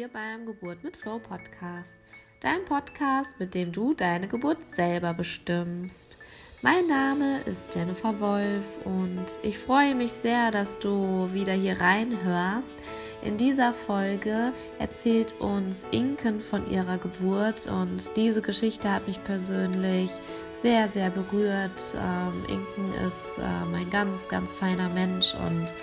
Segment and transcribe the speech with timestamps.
[0.00, 1.98] hier beim Geburt mit Flow Podcast.
[2.40, 6.16] Dein Podcast, mit dem du deine Geburt selber bestimmst.
[6.62, 12.76] Mein Name ist Jennifer Wolf und ich freue mich sehr, dass du wieder hier reinhörst.
[13.20, 20.10] In dieser Folge erzählt uns Inken von ihrer Geburt und diese Geschichte hat mich persönlich
[20.62, 21.78] sehr, sehr berührt.
[21.94, 25.74] Ähm, Inken ist ähm, ein ganz, ganz feiner Mensch und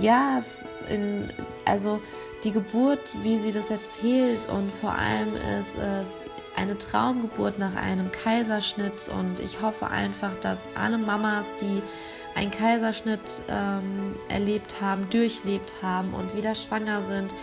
[0.00, 0.42] ja,
[0.88, 1.32] in,
[1.64, 2.00] also
[2.44, 6.24] die Geburt, wie sie das erzählt und vor allem ist es
[6.56, 11.82] eine Traumgeburt nach einem Kaiserschnitt und ich hoffe einfach, dass alle Mamas, die
[12.34, 17.34] einen Kaiserschnitt ähm, erlebt haben, durchlebt haben und wieder schwanger sind,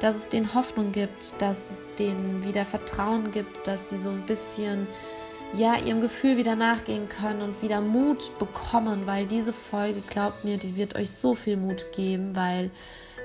[0.00, 4.26] dass es denen Hoffnung gibt, dass es denen wieder Vertrauen gibt, dass sie so ein
[4.26, 4.86] bisschen
[5.54, 10.58] ja ihrem Gefühl wieder nachgehen können und wieder Mut bekommen, weil diese Folge, glaubt mir,
[10.58, 12.70] die wird euch so viel Mut geben, weil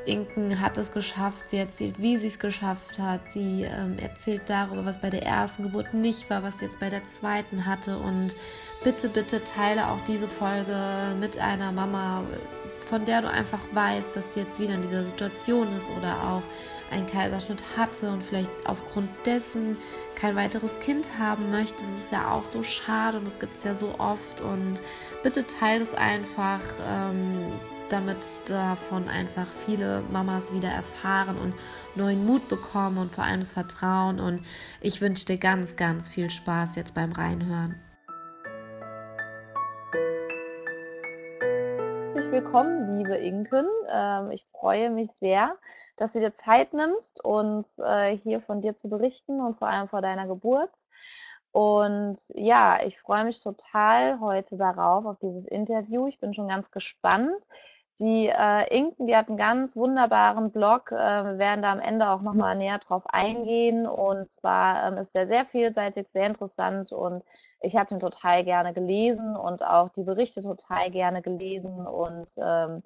[0.06, 4.86] Inken hat es geschafft, sie erzählt, wie sie es geschafft hat, sie ähm, erzählt darüber,
[4.86, 8.36] was bei der ersten Geburt nicht war, was sie jetzt bei der zweiten hatte und
[8.84, 12.24] bitte, bitte teile auch diese Folge mit einer Mama,
[12.90, 16.44] von der du einfach weißt, dass sie jetzt wieder in dieser Situation ist oder auch
[16.92, 19.78] einen Kaiserschnitt hatte und vielleicht aufgrund dessen
[20.16, 21.84] kein weiteres Kind haben möchte.
[21.84, 24.82] Das ist ja auch so schade und das gibt es ja so oft und
[25.24, 26.62] bitte teile es einfach.
[26.86, 27.54] Ähm,
[27.92, 31.54] damit davon einfach viele Mamas wieder erfahren und
[31.96, 34.20] neuen Mut bekommen und vor allem das Vertrauen.
[34.20, 34.42] Und
[34.82, 37.76] ich wünsche dir ganz, ganz viel Spaß jetzt beim Reinhören.
[42.32, 43.68] Willkommen, liebe Inken.
[43.90, 45.58] Ähm, ich freue mich sehr,
[45.98, 49.90] dass du dir Zeit nimmst, uns äh, hier von dir zu berichten und vor allem
[49.90, 50.70] vor deiner Geburt.
[51.52, 56.08] Und ja, ich freue mich total heute darauf, auf dieses Interview.
[56.08, 57.36] Ich bin schon ganz gespannt.
[58.02, 60.92] Die äh, Inken, die hat einen ganz wunderbaren Blog.
[60.92, 63.86] Äh, wir werden da am Ende auch nochmal näher drauf eingehen.
[63.86, 67.24] Und zwar ähm, ist der sehr vielseitig, sehr interessant und
[67.60, 71.86] ich habe den total gerne gelesen und auch die Berichte total gerne gelesen.
[71.86, 72.82] Und ähm,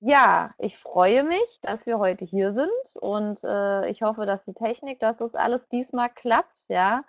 [0.00, 4.54] ja, ich freue mich, dass wir heute hier sind und äh, ich hoffe, dass die
[4.54, 7.04] Technik, dass das alles diesmal klappt, ja.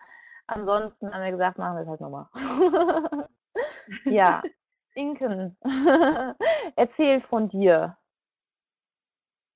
[0.48, 2.28] Ansonsten haben wir gesagt, machen wir es halt nochmal.
[4.06, 4.42] ja,
[4.98, 5.56] Inken,
[6.76, 7.98] erzähl von dir.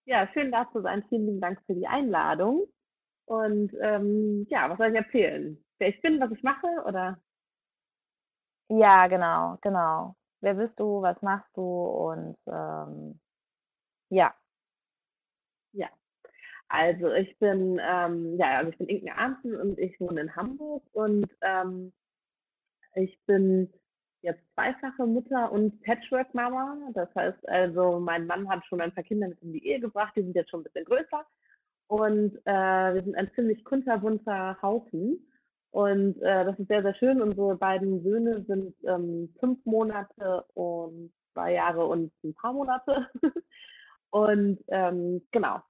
[0.05, 1.03] Ja, schön da zu sein.
[1.09, 2.67] Vielen lieben Dank für die Einladung.
[3.25, 5.63] Und ähm, ja, was soll ich erzählen?
[5.79, 7.19] Wer ich bin, was ich mache, oder?
[8.69, 10.15] Ja, genau, genau.
[10.41, 13.19] Wer bist du, was machst du und ähm,
[14.09, 14.33] ja.
[15.73, 15.89] Ja.
[16.67, 20.83] Also ich bin, ähm, ja, also ich bin Inken Arnzen und ich wohne in Hamburg
[20.93, 21.93] und ähm,
[22.95, 23.71] ich bin
[24.21, 26.91] jetzt zweifache Mutter und Patchwork-Mama.
[26.93, 30.13] Das heißt also, mein Mann hat schon ein paar Kinder mit in die Ehe gebracht,
[30.15, 31.25] die sind jetzt schon ein bisschen größer.
[31.87, 35.27] Und äh, wir sind ein ziemlich kunterbunter Haufen.
[35.71, 37.21] Und äh, das ist sehr, sehr schön.
[37.21, 43.09] Unsere beiden Söhne sind ähm, fünf Monate und zwei Jahre und ein paar Monate.
[44.09, 45.61] und ähm, genau.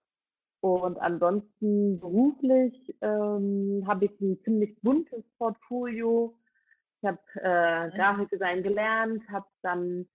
[0.61, 6.35] Und ansonsten beruflich ähm, habe ich ein ziemlich buntes Portfolio
[7.01, 7.91] ich habe äh, mhm.
[7.91, 10.07] Grafikdesign gelernt, habe dann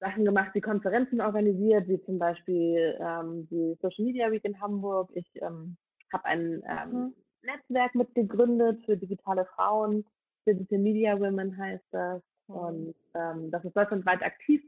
[0.00, 5.10] Sachen gemacht, die Konferenzen organisiert, wie zum Beispiel ähm, die Social Media Week in Hamburg.
[5.14, 5.76] Ich ähm,
[6.12, 7.14] habe ein ähm, mhm.
[7.42, 10.04] Netzwerk mitgegründet für digitale Frauen.
[10.46, 12.20] Digital Media Women heißt das.
[12.48, 12.54] Mhm.
[12.56, 14.60] Und ähm, das ist deutschlandweit aktiv.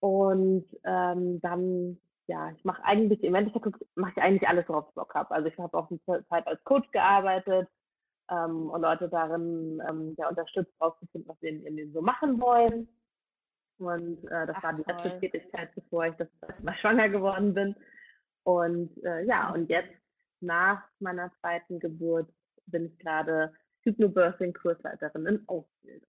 [0.00, 4.94] Und ähm, dann, ja, ich mache eigentlich, im Endeffekt mache ich eigentlich alles, worauf ich
[4.94, 5.30] Bock habe.
[5.30, 7.66] Also ich habe auch eine Zeit als Coach gearbeitet,
[8.30, 12.88] ähm, und Leute darin ähm, ja, unterstützt, rauszufinden, was sie in Leben so machen wollen.
[13.78, 14.94] Und äh, das Ach, war die toll.
[14.94, 17.76] letzte Tätigkeit, bevor ich das erste schwanger geworden bin.
[18.44, 19.92] Und äh, ja, und jetzt
[20.40, 22.32] nach meiner zweiten Geburt
[22.66, 26.08] bin ich gerade Hypnobirthing-Kursleiterin in Ausbildung.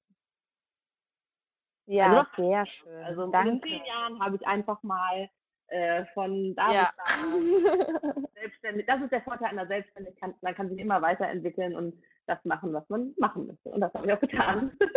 [1.88, 3.04] Ja, also, sehr schön.
[3.04, 3.52] Also Danke.
[3.52, 5.30] in zehn Jahren habe ich einfach mal
[5.68, 6.92] äh, von da ja.
[7.08, 8.24] bis
[8.66, 8.86] selbstständig.
[8.86, 10.36] Das ist der Vorteil einer Selbstständigkeit.
[10.42, 13.70] Man kann sich immer weiterentwickeln und das machen, was man machen möchte.
[13.70, 14.78] Und das habe ich auch getan.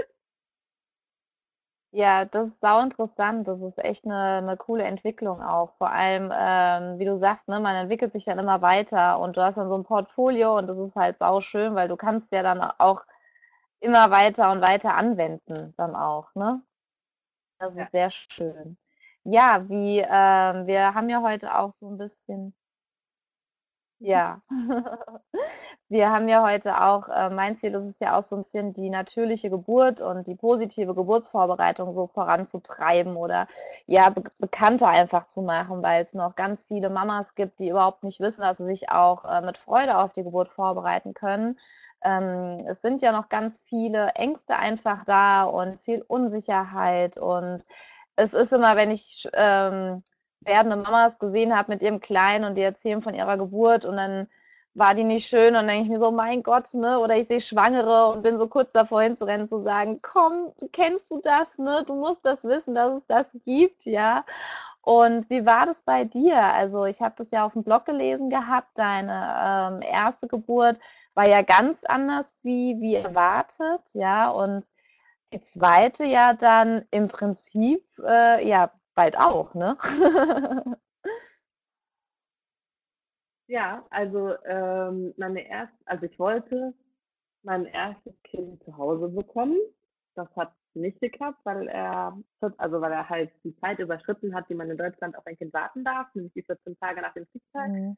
[1.90, 3.48] Ja, das ist sau interessant.
[3.48, 5.72] Das ist echt eine, eine coole Entwicklung auch.
[5.78, 9.42] Vor allem, ähm, wie du sagst, ne, man entwickelt sich dann immer weiter und du
[9.42, 12.42] hast dann so ein Portfolio und das ist halt sau schön, weil du kannst ja
[12.42, 13.06] dann auch
[13.80, 16.60] immer weiter und weiter anwenden dann auch, ne?
[17.58, 17.84] Das ja.
[17.84, 18.76] ist sehr schön.
[19.24, 22.54] Ja, wie, ähm, wir haben ja heute auch so ein bisschen
[24.00, 24.40] ja.
[25.88, 28.72] wir haben ja heute auch, äh, mein Ziel ist es ja auch so ein bisschen
[28.72, 33.48] die natürliche Geburt und die positive Geburtsvorbereitung so voranzutreiben oder
[33.86, 38.04] ja, be bekannter einfach zu machen, weil es noch ganz viele Mamas gibt, die überhaupt
[38.04, 41.58] nicht wissen, dass sie sich auch äh, mit Freude auf die Geburt vorbereiten können.
[42.02, 47.64] Ähm, es sind ja noch ganz viele Ängste einfach da und viel Unsicherheit und
[48.16, 50.02] es ist immer, wenn ich ähm,
[50.48, 54.28] werdende Mamas gesehen habe mit ihrem Kleinen und die erzählen von ihrer Geburt und dann
[54.74, 55.48] war die nicht schön?
[55.48, 56.98] Und dann denke ich mir so, mein Gott, ne?
[57.00, 61.20] Oder ich sehe Schwangere und bin so kurz davor hinzurennen, zu sagen, komm, kennst du
[61.22, 61.84] das, ne?
[61.86, 64.24] Du musst das wissen, dass es das gibt, ja.
[64.82, 66.40] Und wie war das bei dir?
[66.42, 70.78] Also ich habe das ja auf dem Blog gelesen gehabt, deine ähm, erste Geburt
[71.14, 74.30] war ja ganz anders wie, wie erwartet, ja.
[74.30, 74.64] Und
[75.32, 79.78] die zweite ja dann im Prinzip, äh, ja, bald auch, ne?
[83.50, 86.74] Ja, also ähm, meine erste, also ich wollte
[87.42, 89.56] mein erstes Kind zu Hause bekommen.
[90.16, 92.18] Das hat nicht geklappt, weil er,
[92.58, 95.54] also weil er halt die Zeit überschritten hat, die man in Deutschland auf ein Kind
[95.54, 97.70] warten darf, nämlich die 14 Tage nach dem Kriegstag.
[97.70, 97.96] Mhm.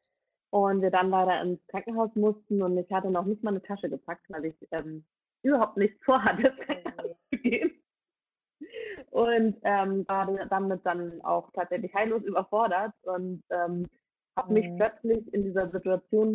[0.50, 3.90] Und wir dann leider ins Krankenhaus mussten und ich hatte noch nicht mal eine Tasche
[3.90, 5.04] gepackt, weil ich ähm,
[5.42, 7.79] überhaupt nichts vorhatte, ins Krankenhaus zu gehen.
[9.10, 13.88] Und ähm, war damit dann auch tatsächlich heillos überfordert und ähm,
[14.36, 14.76] habe mich mhm.
[14.76, 16.32] plötzlich in dieser Situation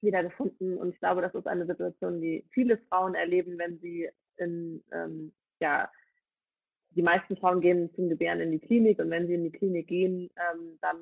[0.00, 4.08] wiedergefunden und ich glaube, das ist eine Situation, die viele Frauen erleben, wenn sie
[4.38, 5.90] in, ähm, ja,
[6.90, 8.98] die meisten Frauen gehen zum Gebären in die Klinik.
[8.98, 10.96] Und wenn sie in die Klinik gehen, ähm, dann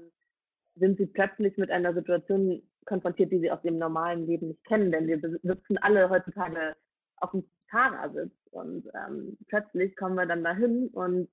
[0.77, 4.91] sind sie plötzlich mit einer Situation konfrontiert, die sie aus dem normalen Leben nicht kennen,
[4.91, 6.75] denn wir sitzen alle heutzutage
[7.19, 11.29] auf dem Fahrersitz und ähm, plötzlich kommen wir dann dahin und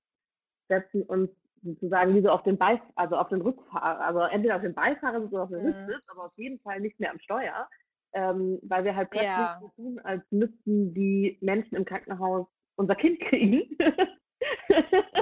[0.68, 1.30] setzen uns
[1.62, 5.22] sozusagen wie so auf den Beif also auf den Rückfahrer, also entweder auf den Beifahrer
[5.22, 5.66] oder auf den mhm.
[5.66, 7.68] Rücksitz, aber auf jeden Fall nicht mehr am Steuer,
[8.14, 9.58] ähm, weil wir halt plötzlich ja.
[9.60, 13.78] so tun, als müssten die Menschen im Krankenhaus unser Kind kriegen.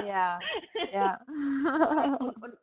[0.03, 0.39] ja,
[0.91, 1.21] ja.
[2.19, 2.57] und, und,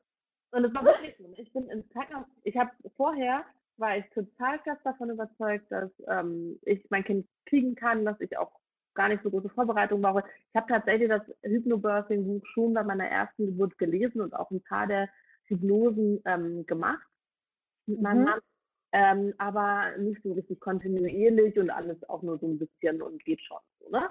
[0.50, 1.32] und es war wirklich so.
[1.36, 3.44] Ich bin ins Krankenhaus, ich habe vorher
[3.78, 8.36] war ich total fest davon überzeugt, dass ähm, ich mein Kind kriegen kann, dass ich
[8.36, 8.52] auch
[8.94, 10.24] gar nicht so große Vorbereitung brauche.
[10.50, 14.86] Ich habe tatsächlich das Hypnobirthing-Buch schon bei meiner ersten Geburt gelesen und auch ein paar
[14.86, 15.08] der
[15.44, 17.06] Hypnosen ähm, gemacht
[17.86, 18.24] mit meinem mhm.
[18.24, 18.40] Mann.
[18.90, 23.40] Ähm, aber nicht so richtig kontinuierlich und alles auch nur so ein bisschen und geht
[23.42, 24.08] schon so, ne?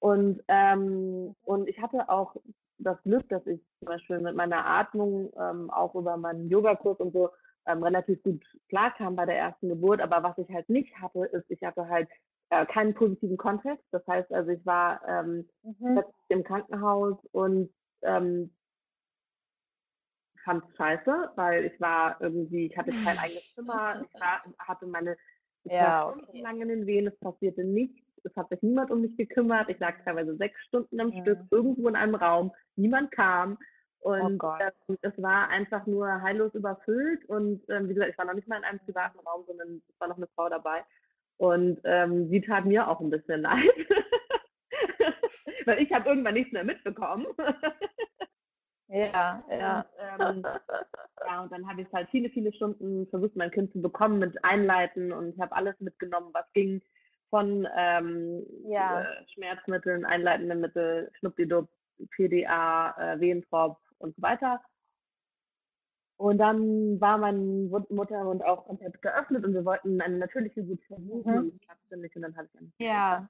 [0.00, 2.36] Und, ähm, und ich hatte auch
[2.78, 7.12] das Glück, dass ich zum Beispiel mit meiner Atmung ähm, auch über meinen Yogakurs und
[7.12, 7.30] so
[7.68, 10.00] ähm, relativ gut klarkam bei der ersten Geburt.
[10.00, 12.08] Aber was ich halt nicht hatte, ist, ich hatte halt
[12.50, 13.84] äh, keinen positiven Kontext.
[13.92, 16.02] Das heißt also, ich war ähm, mhm.
[16.28, 17.70] im Krankenhaus und
[18.02, 18.50] ähm,
[20.48, 24.86] fand es scheiße, weil ich war irgendwie, ich hatte kein eigenes Zimmer, ich war, hatte
[24.86, 25.16] meine,
[25.64, 26.40] ich ja, war okay.
[26.40, 29.78] lang in den Wehen, es passierte nichts, es hat sich niemand um mich gekümmert, ich
[29.78, 31.20] lag teilweise sechs Stunden am mhm.
[31.20, 33.58] Stück irgendwo in einem Raum, niemand kam
[34.00, 38.24] und oh ähm, es war einfach nur heillos überfüllt und ähm, wie gesagt, ich war
[38.24, 40.84] noch nicht mal in einem privaten Raum, sondern es war noch eine Frau dabei
[41.36, 43.64] und ähm, sie tat mir auch ein bisschen leid.
[45.64, 47.26] Weil ich habe irgendwann nichts mehr mitbekommen.
[48.88, 49.86] ja, ja.
[50.18, 50.46] Und, ähm,
[51.26, 54.44] ja, und dann habe ich halt viele, viele Stunden versucht, mein Kind zu bekommen mit
[54.44, 56.80] Einleiten und ich habe alles mitgenommen, was ging
[57.30, 59.02] von ähm, ja.
[59.02, 61.68] äh, Schmerzmitteln, einleitende Mittel, Schnuppdidup,
[62.16, 64.60] PDA, äh, Wehentropf und so weiter.
[66.16, 71.32] Und dann war mein Muttermund auch komplett geöffnet und wir wollten eine natürliche Geburt versuchen
[71.32, 71.38] mhm.
[71.50, 73.28] und klappte nicht und dann hatte ich einen Ja.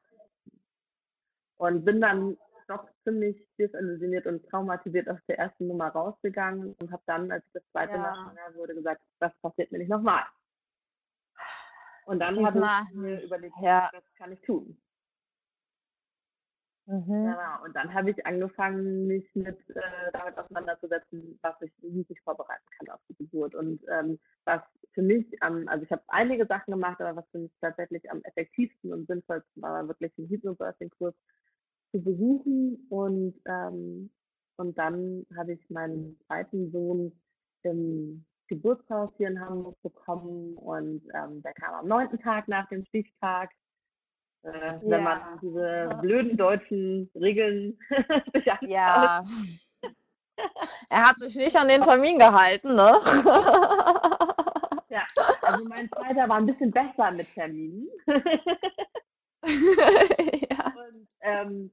[1.58, 7.02] Und bin dann doch ziemlich desillusioniert und traumatisiert aus der ersten Nummer rausgegangen und habe
[7.06, 7.98] dann, als ich das zweite ja.
[7.98, 10.25] Mal schwanger wurde, gesagt, das passiert mir nicht nochmal.
[12.06, 13.90] Und dann habe ich mir überlegt, ja.
[13.92, 14.80] was kann ich tun?
[16.88, 17.04] Mhm.
[17.04, 17.64] Genau.
[17.64, 22.64] Und dann habe ich angefangen, mich mit äh, damit auseinanderzusetzen, was ich, wie ich vorbereiten
[22.78, 23.54] kann auf die Geburt.
[23.54, 24.62] Und ähm, was
[24.95, 28.23] für mich am, also ich habe einige Sachen gemacht, aber was für mich tatsächlich am
[28.23, 31.14] effektivsten und sinnvollsten war, wirklich einen Hypnobirthing-Kurs
[31.92, 32.87] zu besuchen.
[32.88, 34.11] Und, ähm,
[34.57, 37.12] und dann habe ich meinen zweiten Sohn
[37.64, 42.83] im Geburtshaus hier in Hamburg bekommen und ähm, der kam am neunten Tag nach dem
[42.87, 43.50] Stichtag
[44.42, 47.78] äh, wenn man diese blöden deutschen Regeln
[48.35, 49.25] sich Ja.
[50.90, 53.00] er hat sich nicht an den Termin gehalten, ne?
[54.88, 55.02] ja,
[55.42, 57.88] also mein zweiter war ein bisschen besser mit Terminen.
[59.45, 60.73] ja.
[60.76, 61.71] Und ähm,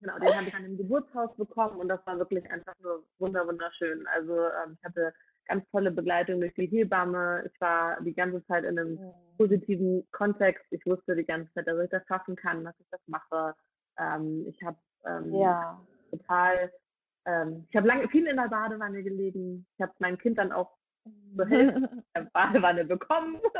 [0.00, 4.06] genau, den habe ich an dem Geburtshaus bekommen und das war wirklich einfach nur wunderschön.
[4.08, 5.14] Also ähm, ich hatte
[5.50, 7.50] ganz tolle Begleitung durch die Hebamme.
[7.52, 9.12] Ich war die ganze Zeit in einem mhm.
[9.36, 10.64] positiven Kontext.
[10.70, 13.54] Ich wusste die ganze Zeit, dass ich das schaffen kann, dass ich das mache.
[13.98, 15.84] Ähm, ich habe ähm, ja.
[16.10, 16.72] total,
[17.26, 19.66] ähm, ich habe lange viel in der Badewanne gelegen.
[19.74, 20.70] Ich habe mein Kind dann auch
[21.34, 23.40] zur Hälfte der Badewanne bekommen.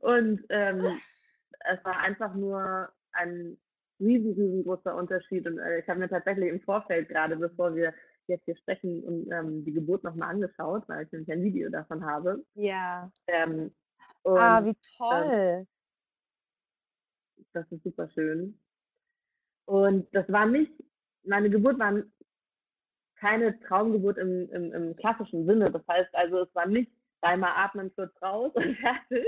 [0.00, 0.98] Und ähm,
[1.70, 3.56] es war einfach nur ein
[3.98, 5.46] riesen, riesengroßer Unterschied.
[5.46, 7.94] Und äh, ich habe mir tatsächlich im Vorfeld gerade, bevor wir
[8.28, 12.04] jetzt hier sprechen, und, ähm, die Geburt nochmal angeschaut, weil ich nämlich ein Video davon
[12.04, 12.44] habe.
[12.54, 13.10] Ja.
[13.26, 13.74] Ähm,
[14.22, 15.66] und, ah, wie ähm, toll.
[17.52, 18.58] das ist super schön.
[19.66, 20.72] Und das war nicht,
[21.24, 22.02] meine Geburt war
[23.16, 25.70] keine Traumgeburt im, im, im klassischen Sinne.
[25.70, 29.24] Das heißt also, es war nicht dreimal atmen, kurz raus und fertig,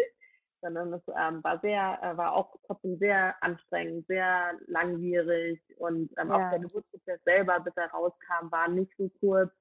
[0.64, 6.30] sondern es ähm, war sehr, äh, war auch trotzdem sehr anstrengend, sehr langwierig und ähm,
[6.30, 6.36] ja.
[6.36, 9.52] auch der Geburtsprozess selber, bis er rauskam, war nicht so kurz.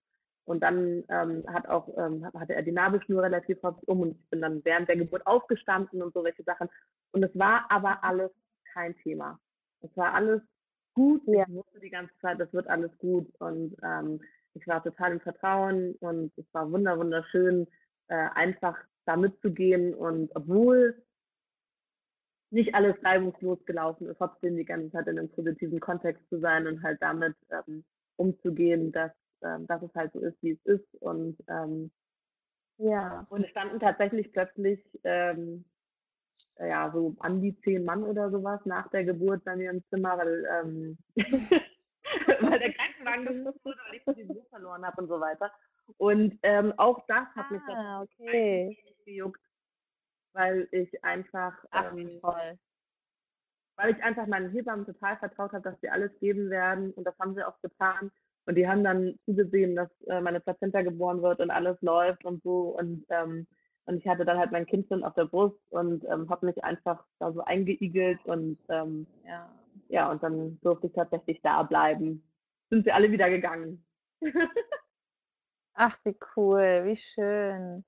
[0.45, 4.29] Und dann ähm, hat auch, ähm, hatte er die Nabelschnur relativ häufig um und ich
[4.29, 6.69] bin dann während der Geburt aufgestanden und so welche Sachen.
[7.12, 8.31] Und es war aber alles
[8.74, 9.39] kein Thema.
[9.81, 10.41] Es war alles
[10.93, 11.22] gut.
[11.27, 11.43] Ja.
[11.48, 13.29] Ich wusste die ganze Zeit, es wird alles gut.
[13.39, 14.22] Und ähm,
[14.53, 17.67] ich war total im Vertrauen und es war wunder, wunderschön,
[18.07, 21.03] äh, einfach da mitzugehen und obwohl
[22.53, 26.67] nicht alles reibungslos gelaufen ist, trotzdem die ganze Zeit in einem positiven Kontext zu sein
[26.67, 27.83] und halt damit ähm,
[28.15, 31.01] umzugehen, dass, ähm, dass es halt so ist, wie es ist.
[31.01, 31.91] Und ähm,
[32.77, 33.25] ja.
[33.29, 35.65] Und es standen tatsächlich plötzlich ähm,
[36.60, 40.17] ja so an die zehn Mann oder sowas nach der Geburt bei mir im Zimmer,
[40.17, 45.19] weil, ähm, weil der Krankenwagen gefunden wurde, weil ich die Besuch verloren habe und so
[45.19, 45.51] weiter.
[45.98, 48.77] Und ähm, auch das hat mich ah, okay.
[49.05, 49.41] Gejuckt,
[50.33, 51.53] weil ich einfach.
[51.72, 52.60] Ach, ähm, toll.
[53.75, 56.91] Weil ich einfach meinen Hebammen total vertraut habe, dass sie alles geben werden.
[56.93, 58.12] Und das haben sie auch getan.
[58.45, 62.43] Und die haben dann zugesehen, dass äh, meine Plazenta geboren wird und alles läuft und
[62.43, 62.77] so.
[62.77, 63.48] Und, ähm,
[63.86, 66.63] und ich hatte dann halt mein Kind schon auf der Brust und ähm, habe mich
[66.63, 69.50] einfach da so eingeigelt und ähm, ja.
[69.88, 72.24] ja, und dann durfte ich tatsächlich da bleiben.
[72.69, 73.86] Sind sie alle wieder gegangen.
[75.74, 77.83] Ach, wie cool, wie schön.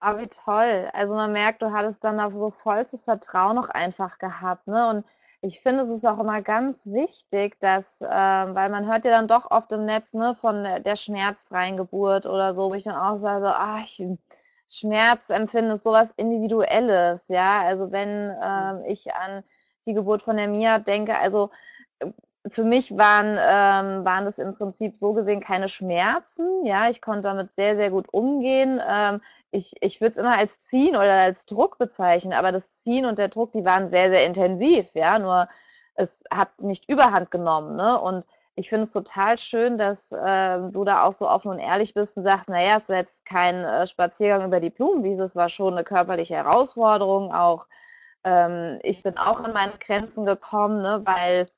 [0.00, 0.88] Aber wie toll.
[0.92, 4.88] Also man merkt, du hattest dann da so vollstes Vertrauen auch einfach gehabt, ne?
[4.88, 5.04] Und
[5.40, 9.28] ich finde, es ist auch immer ganz wichtig, dass, äh, weil man hört ja dann
[9.28, 13.18] doch oft im Netz, ne, von der, schmerzfreien Geburt oder so, wo ich dann auch
[13.18, 14.02] sage, ah, ich,
[14.68, 17.62] Schmerz empfinde ist sowas Individuelles, ja.
[17.62, 19.42] Also wenn ähm, ich an
[19.86, 21.50] die Geburt von der Mia denke, also
[22.46, 26.64] für mich waren, ähm, waren das im Prinzip so gesehen keine Schmerzen.
[26.64, 28.80] Ja, ich konnte damit sehr, sehr gut umgehen.
[28.86, 33.06] Ähm, ich ich würde es immer als Ziehen oder als Druck bezeichnen, aber das Ziehen
[33.06, 34.94] und der Druck, die waren sehr, sehr intensiv.
[34.94, 35.48] Ja, nur
[35.94, 37.76] es hat nicht überhand genommen.
[37.76, 38.00] Ne?
[38.00, 41.94] Und ich finde es total schön, dass äh, du da auch so offen und ehrlich
[41.94, 45.48] bist und sagst, naja, es war jetzt kein äh, Spaziergang über die Blumenwiese, es war
[45.48, 47.32] schon eine körperliche Herausforderung.
[47.32, 47.66] Auch
[48.24, 51.48] ähm, ich bin auch an meine Grenzen gekommen, ne, weil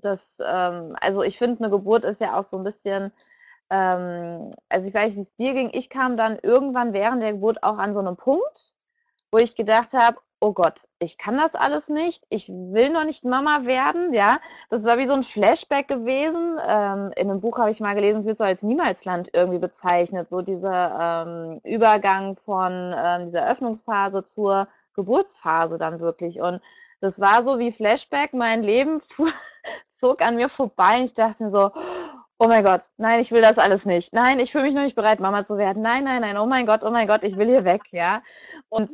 [0.00, 3.12] das, ähm, also ich finde, eine Geburt ist ja auch so ein bisschen,
[3.70, 5.70] ähm, also ich weiß nicht, wie es dir ging.
[5.72, 8.74] Ich kam dann irgendwann während der Geburt auch an so einem Punkt,
[9.30, 13.24] wo ich gedacht habe, oh Gott, ich kann das alles nicht, ich will noch nicht
[13.24, 14.38] Mama werden, ja.
[14.70, 16.58] Das war wie so ein Flashback gewesen.
[16.66, 20.30] Ähm, in einem Buch habe ich mal gelesen, es wird so als Niemalsland irgendwie bezeichnet,
[20.30, 26.40] so dieser ähm, Übergang von ähm, dieser Öffnungsphase zur Geburtsphase dann wirklich.
[26.40, 26.60] Und
[27.00, 29.32] das war so wie Flashback, mein Leben fuhr,
[29.92, 31.72] zog an mir vorbei und ich dachte mir so,
[32.38, 34.12] oh mein Gott, nein, ich will das alles nicht.
[34.12, 35.82] Nein, ich fühle mich noch nicht bereit, Mama zu werden.
[35.82, 38.22] Nein, nein, nein, oh mein Gott, oh mein Gott, ich will hier weg, ja.
[38.68, 38.90] Und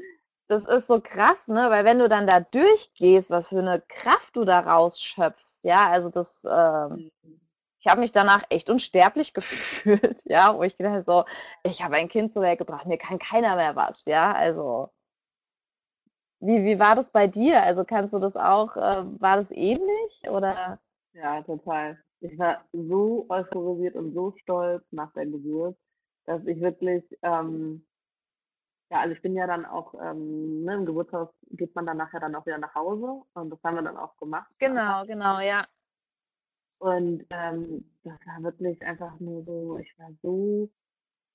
[0.49, 4.37] das ist so krass, ne, weil wenn du dann da durchgehst, was für eine Kraft
[4.37, 7.11] du da rausschöpfst, ja, also das, äh,
[7.81, 11.25] ich habe mich danach echt unsterblich gefühlt, ja, wo ich gedacht habe, so,
[11.65, 14.89] ich habe ein Kind zur Welt gebracht, mir kann keiner mehr was, ja, also
[16.43, 17.63] wie, wie war das bei dir?
[17.63, 20.79] Also kannst du das auch, äh, war das ähnlich oder?
[21.13, 21.99] Ja, total.
[22.21, 25.77] Ich war so euphorisiert und so stolz nach der Geburt,
[26.27, 27.87] dass ich wirklich, ähm,
[28.91, 32.21] ja, also ich bin ja dann auch, ähm, ne, im Geburtshaus geht man dann nachher
[32.21, 34.51] dann auch wieder nach Hause und das haben wir dann auch gemacht.
[34.59, 35.65] Genau, genau, ja.
[36.79, 40.69] Und ähm, das war wirklich einfach nur so, ich war so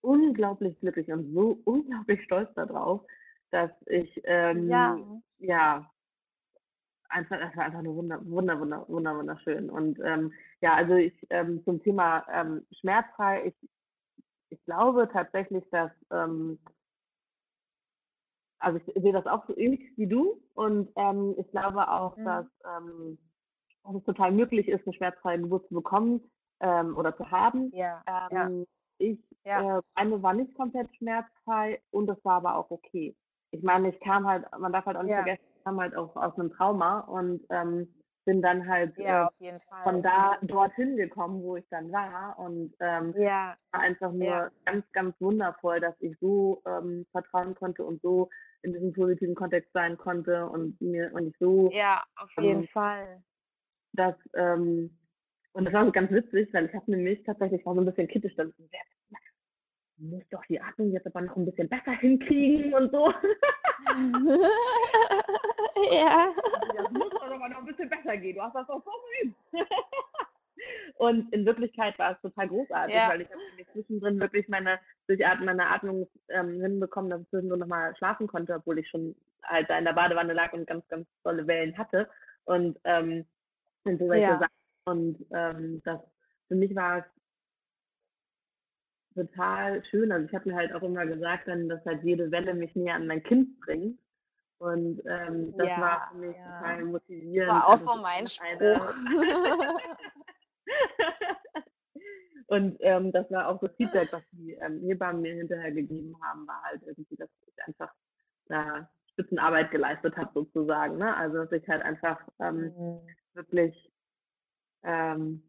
[0.02, 3.02] unglaublich glücklich und so unglaublich stolz darauf,
[3.52, 4.98] dass ich, ähm, ja.
[5.40, 5.92] ja,
[7.10, 9.70] einfach, das war einfach nur wunder, wunder, wunder, wunder, wunderschön.
[9.70, 13.70] Und ähm, ja, also ich ähm, zum Thema ähm, schmerzfrei, ich,
[14.50, 16.60] ich glaube tatsächlich, dass, ähm,
[18.60, 22.26] also ich sehe das auch so ähnlich wie du und ähm, ich glaube auch, mhm.
[22.26, 23.18] dass, ähm,
[23.84, 26.22] dass es total möglich ist, eine schmerzfreie Geburt zu bekommen.
[26.60, 27.72] ähm, oder zu haben.
[27.74, 28.66] Ja, ja, Ähm,
[28.98, 33.16] ich, ja, äh, meine war nicht komplett schmerzfrei und das war aber auch okay.
[33.52, 35.96] Ich meine, ich kam halt, man darf halt auch nicht ja, vergessen, ich kam halt
[35.96, 37.88] auch aus einem Trauma und ähm,
[38.26, 42.74] bin dann halt äh, ja, jeden von da dorthin gekommen, wo ich dann war und
[42.80, 47.84] ähm, Ja, war einfach ja, nur ganz, ganz wundervoll, dass ich so ähm, vertrauen konnte
[47.86, 48.30] und so
[48.64, 52.68] in diesem positiven Kontext sein konnte und mir und ich so ja, auf jeden ähm,
[52.68, 53.24] Fall.
[53.94, 54.98] das ähm,
[55.54, 58.08] und das war so ganz witzig, weil ich habe nämlich tatsächlich war so ein bisschen
[58.08, 58.82] kritisch so, wer
[59.98, 63.14] muss doch die Atmung jetzt aber noch ein bisschen besser hinkriegen und so.
[65.92, 66.34] Ja.
[66.76, 68.36] Das muss doch aber noch ein bisschen besser gehen.
[68.36, 69.70] Du hast das doch so geübt.
[70.98, 75.46] Und in Wirklichkeit war es total großartig, Ja, weil ich habe zwischendrin wirklich meine Durchatmen,
[75.46, 79.78] meine Atmung ähm, hinbekommen, dass ich zwischendrin nochmal schlafen konnte, obwohl ich schon halt da
[79.78, 82.10] in der Badewanne lag und ganz, ganz tolle Wellen hatte.
[82.46, 83.26] Und, ähm,
[83.84, 84.52] und so solche ja, Sachen.
[84.86, 86.00] Und ähm, das
[86.48, 87.06] für mich war es
[89.18, 90.12] total schön.
[90.12, 92.96] Also ich habe mir halt auch immer gesagt, dann, dass halt jede Welle mich näher
[92.96, 94.00] an mein Kind bringt.
[94.60, 96.44] Und ähm, das war ja, für mich ja.
[96.60, 97.50] total Das motivierend.
[97.50, 98.94] war auch Also so das mein Spruch.
[102.48, 106.48] Und ähm, das war auch das Feedback, was die ähm, Hebammen mir hinterher gegeben haben,
[106.48, 107.92] war halt irgendwie, dass ich einfach
[108.48, 110.98] da Spitzenarbeit geleistet habe sozusagen.
[110.98, 111.14] Ne?
[111.18, 113.00] Also dass ich halt einfach ähm, Mhm.
[113.34, 113.92] wirklich
[114.84, 115.44] ähm,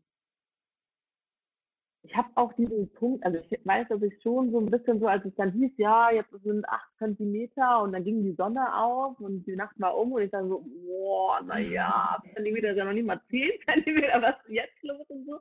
[2.09, 5.07] ich habe auch diesen Punkt, also ich weiß, dass ich schon so ein bisschen so,
[5.09, 9.21] als es dann hieß, ja, jetzt sind acht Zentimeter und dann ging die Sonne auf
[9.21, 12.95] und die Nacht war um und ich dann so, boah, naja, Zentimeter ist ja noch
[12.95, 15.39] nicht mal zehn Zentimeter, was ist jetzt los und so.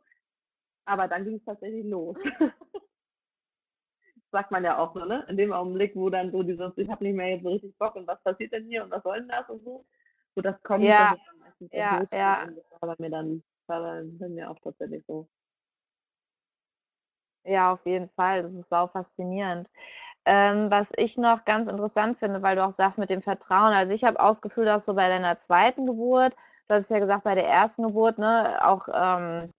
[0.86, 2.18] Aber dann ging es tatsächlich los.
[4.32, 5.26] Sagt man ja auch so, ne?
[5.30, 7.96] In dem Augenblick, wo dann so dieses, ich habe nicht mehr jetzt so richtig Bock
[7.96, 9.86] und was passiert denn hier und was soll denn das und so,
[10.36, 13.10] wo das kommt, das Ja, ist dann meistens ja, ja, und das war bei mir
[13.10, 15.30] dann, war dann bei mir auch tatsächlich so.
[17.48, 18.44] Ja, auf jeden Fall.
[18.44, 19.72] Das ist sau faszinierend.
[20.26, 23.74] Ähm, was ich noch ganz interessant finde, weil du auch sagst mit dem Vertrauen.
[23.74, 26.36] Also ich habe auch das Gefühl, dass so bei deiner zweiten Geburt,
[26.68, 29.52] du hattest ja gesagt, bei der ersten Geburt, ne, auch ähm,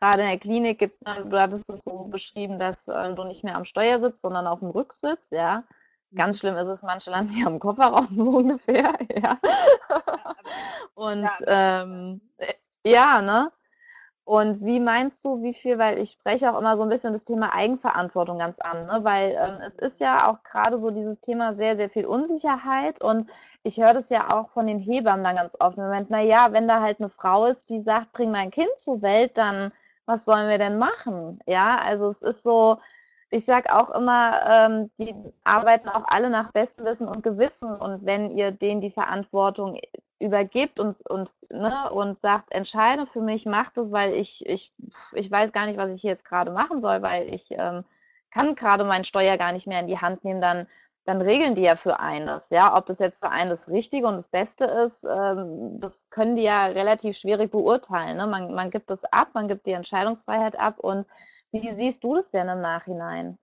[0.00, 3.44] gerade in der Klinik gibt man, du hattest es so beschrieben, dass äh, du nicht
[3.44, 5.64] mehr am Steuer sitzt, sondern auf dem Rücksitz, ja.
[6.16, 6.40] Ganz Mhm.
[6.40, 9.38] schlimm ist es, manche landen ja im Kofferraum so ungefähr, ja.
[10.94, 13.52] Und ähm, äh, ja, ne?
[14.26, 17.22] Und wie meinst du, wie viel, weil ich spreche auch immer so ein bisschen das
[17.22, 18.98] Thema Eigenverantwortung ganz an, ne?
[19.04, 23.30] Weil ähm, es ist ja auch gerade so dieses Thema sehr, sehr viel Unsicherheit und
[23.62, 26.52] ich höre das ja auch von den Hebammen dann ganz oft im Moment, na ja,
[26.52, 29.72] wenn da halt eine Frau ist, die sagt, bring mein Kind zur Welt, dann
[30.06, 31.38] was sollen wir denn machen?
[31.46, 32.78] Ja, also es ist so,
[33.30, 38.04] ich sage auch immer, ähm, die arbeiten auch alle nach bestem Wissen und Gewissen und
[38.04, 39.78] wenn ihr denen die Verantwortung
[40.18, 44.72] übergibt und, und, ne, und sagt, entscheide für mich, mach das, weil ich, ich,
[45.12, 47.84] ich weiß gar nicht, was ich jetzt gerade machen soll, weil ich ähm,
[48.30, 50.66] kann gerade meinen Steuer gar nicht mehr in die Hand nehmen, dann,
[51.04, 52.50] dann regeln die ja für einen das.
[52.50, 56.36] Ja, ob es jetzt für einen das Richtige und das Beste ist, ähm, das können
[56.36, 58.16] die ja relativ schwierig beurteilen.
[58.16, 58.26] Ne?
[58.26, 61.06] Man, man gibt das ab, man gibt die Entscheidungsfreiheit ab und
[61.52, 63.38] wie siehst du das denn im Nachhinein?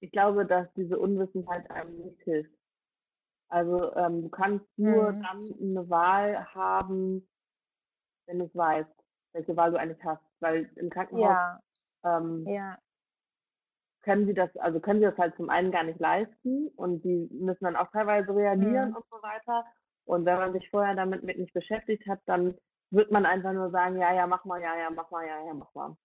[0.00, 2.59] Ich glaube, dass diese Unwissenheit einem nicht hilft.
[3.50, 5.22] Also ähm, du kannst nur Mhm.
[5.22, 7.28] dann eine Wahl haben,
[8.26, 8.90] wenn du es weißt,
[9.32, 10.22] welche Wahl du eigentlich hast.
[10.40, 11.60] Weil im Krankenhaus Ja,
[12.04, 12.78] ähm, ja.
[14.02, 17.28] können sie das, also können sie das halt zum einen gar nicht leisten und die
[17.32, 18.96] müssen dann auch teilweise reagieren Mhm.
[18.96, 19.64] und so weiter.
[20.06, 22.56] Und wenn man sich vorher damit mit nicht beschäftigt hat, dann
[22.90, 25.54] wird man einfach nur sagen, ja, ja, mach mal, ja, ja, mach mal, ja, ja,
[25.54, 25.96] mach mal.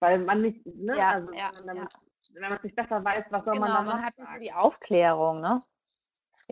[0.00, 1.94] Weil man nicht, ne, Ja, also ja, wenn man, damit,
[2.32, 4.38] wenn man es nicht besser weiß, was soll man Genau, dann man hat nicht so
[4.38, 5.62] die Aufklärung, ne?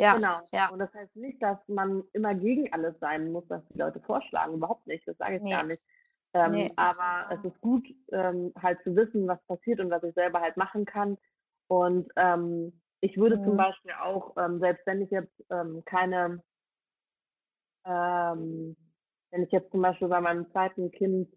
[0.00, 0.40] Ja, Genau.
[0.52, 0.68] ja.
[0.70, 4.54] Und das heißt nicht, dass man immer gegen alles sein muss, was die Leute vorschlagen.
[4.54, 5.06] Überhaupt nicht.
[5.06, 5.82] Das sage ich Nee, gar nicht.
[6.32, 6.72] Ähm, nee.
[6.76, 10.56] aber es ist gut, ähm, halt zu wissen, was passiert und was ich selber halt
[10.56, 11.18] machen kann.
[11.68, 13.58] Und ähm, ich würde zum Mhm.
[13.58, 16.42] Beispiel auch, ähm, selbst wenn ich jetzt ähm, keine,
[17.84, 18.76] ähm,
[19.30, 21.28] wenn ich jetzt zum Beispiel bei meinem zweiten Kind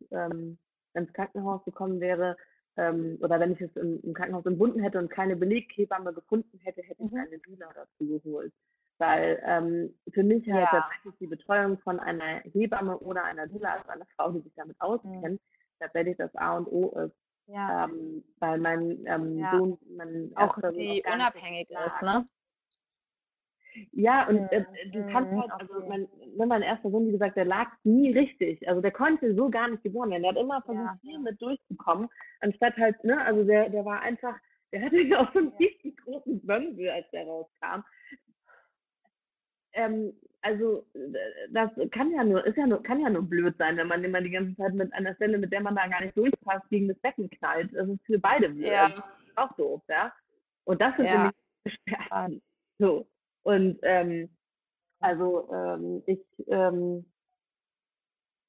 [0.96, 2.38] ins Krankenhaus gekommen wäre,
[2.78, 6.82] ähm, oder wenn ich es im, im Krankenhaus entbunden hätte und keine Beleghebamme gefunden hätte,
[6.82, 7.18] hätte ich Mhm.
[7.20, 8.54] eine Doula dazu geholt.
[9.00, 10.82] Weil ähm, für mich halt Ja.
[10.82, 14.76] tatsächlich die Betreuung von einer Hebamme oder einer Doula, also einer Frau, die sich damit
[14.78, 14.82] Mhm.
[14.82, 15.42] auskennt,
[15.80, 17.16] tatsächlich das A und O ist.
[17.48, 19.58] Ja, Ähm, weil mein ähm, ja.
[19.58, 22.26] Sohn, mein Auch die auch unabhängig ist, ne?
[23.92, 27.46] Ja, und äh, du kannst halt, also mein, ne, mein erster Sohn, wie gesagt, der
[27.46, 28.68] lag nie richtig.
[28.68, 30.24] Also der konnte so gar nicht geboren werden.
[30.24, 31.20] Der hat immer versucht, hier ja.
[31.20, 32.10] mit durchzukommen,
[32.42, 34.36] anstatt halt, ne, also der, der war einfach,
[34.72, 35.58] der hatte ja auch so einen Ja.
[35.60, 37.84] richtig großen Bönsel, als der rauskam.
[39.74, 40.86] Ähm, also
[41.52, 44.22] das kann ja nur, ist ja nur, kann ja nur blöd sein, wenn man immer
[44.22, 47.00] die ganze Zeit mit einer Stelle, mit der man da gar nicht durchpasst, gegen das
[47.00, 47.74] Becken knallt.
[47.74, 48.68] Das ist für beide blöd.
[48.68, 48.90] Ja.
[48.90, 50.14] Das ist auch doof, ja.
[50.66, 51.32] Und das ist ja.
[51.66, 52.42] nämlich
[52.80, 53.08] so.
[53.44, 54.30] Und ähm,
[55.00, 57.06] also ähm, ich ähm,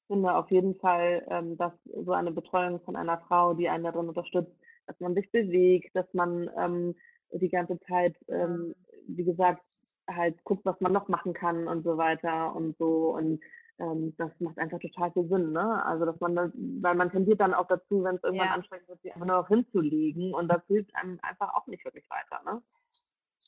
[0.07, 4.07] finde auf jeden Fall, ähm, dass so eine Betreuung von einer Frau, die einen darin
[4.07, 4.55] unterstützt,
[4.87, 6.95] dass man sich bewegt, dass man ähm,
[7.31, 8.75] die ganze Zeit, ähm,
[9.07, 9.63] wie gesagt,
[10.07, 13.15] halt guckt, was man noch machen kann und so weiter und so.
[13.15, 13.41] Und
[13.79, 15.83] ähm, das macht einfach total viel Sinn, ne?
[15.85, 18.53] Also dass man das, weil man tendiert dann auch dazu, wenn es irgendwann ja.
[18.53, 22.07] anstrengend wird, sich einfach nur noch hinzulegen und das hilft einem einfach auch nicht wirklich
[22.09, 22.61] weiter, ne?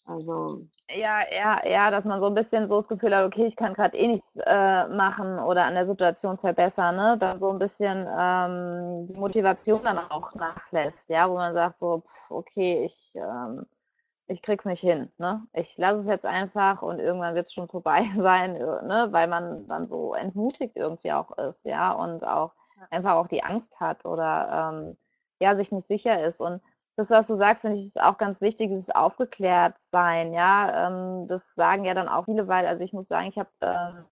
[0.08, 0.67] Also.
[0.89, 3.74] Ja, ja, ja, dass man so ein bisschen so das Gefühl hat, okay, ich kann
[3.74, 7.17] gerade eh nichts äh, machen oder an der Situation verbessern, ne?
[7.20, 12.00] Dann so ein bisschen ähm, die Motivation dann auch nachlässt, ja, wo man sagt so,
[12.00, 13.65] pff, okay, ich ähm,
[14.28, 15.46] ich krieg's nicht hin, ne?
[15.54, 19.08] Ich lasse es jetzt einfach und irgendwann wird es schon vorbei sein, äh, ne?
[19.12, 22.54] Weil man dann so entmutigt irgendwie auch ist, ja, und auch
[22.91, 24.98] einfach auch die Angst hat oder ähm,
[25.39, 26.41] ja, sich nicht sicher ist.
[26.41, 26.62] Und
[26.97, 30.88] das, was du sagst, finde ich, ist auch ganz wichtig, dieses aufgeklärt sein, ja.
[30.88, 34.05] Ähm, das sagen ja dann auch viele, weil, also ich muss sagen, ich habe ähm,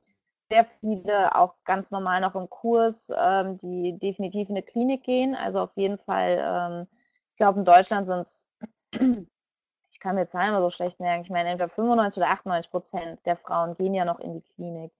[0.49, 5.35] sehr viele auch ganz normal noch im Kurs, ähm, die definitiv in eine Klinik gehen.
[5.35, 6.87] Also auf jeden Fall, ähm,
[7.31, 8.47] ich glaube, in Deutschland sind es
[9.95, 11.23] ich kann mir Zahlen immer so schlecht merken.
[11.23, 14.91] Ich meine, entweder 95 oder 98 Prozent der Frauen gehen ja noch in die Klinik.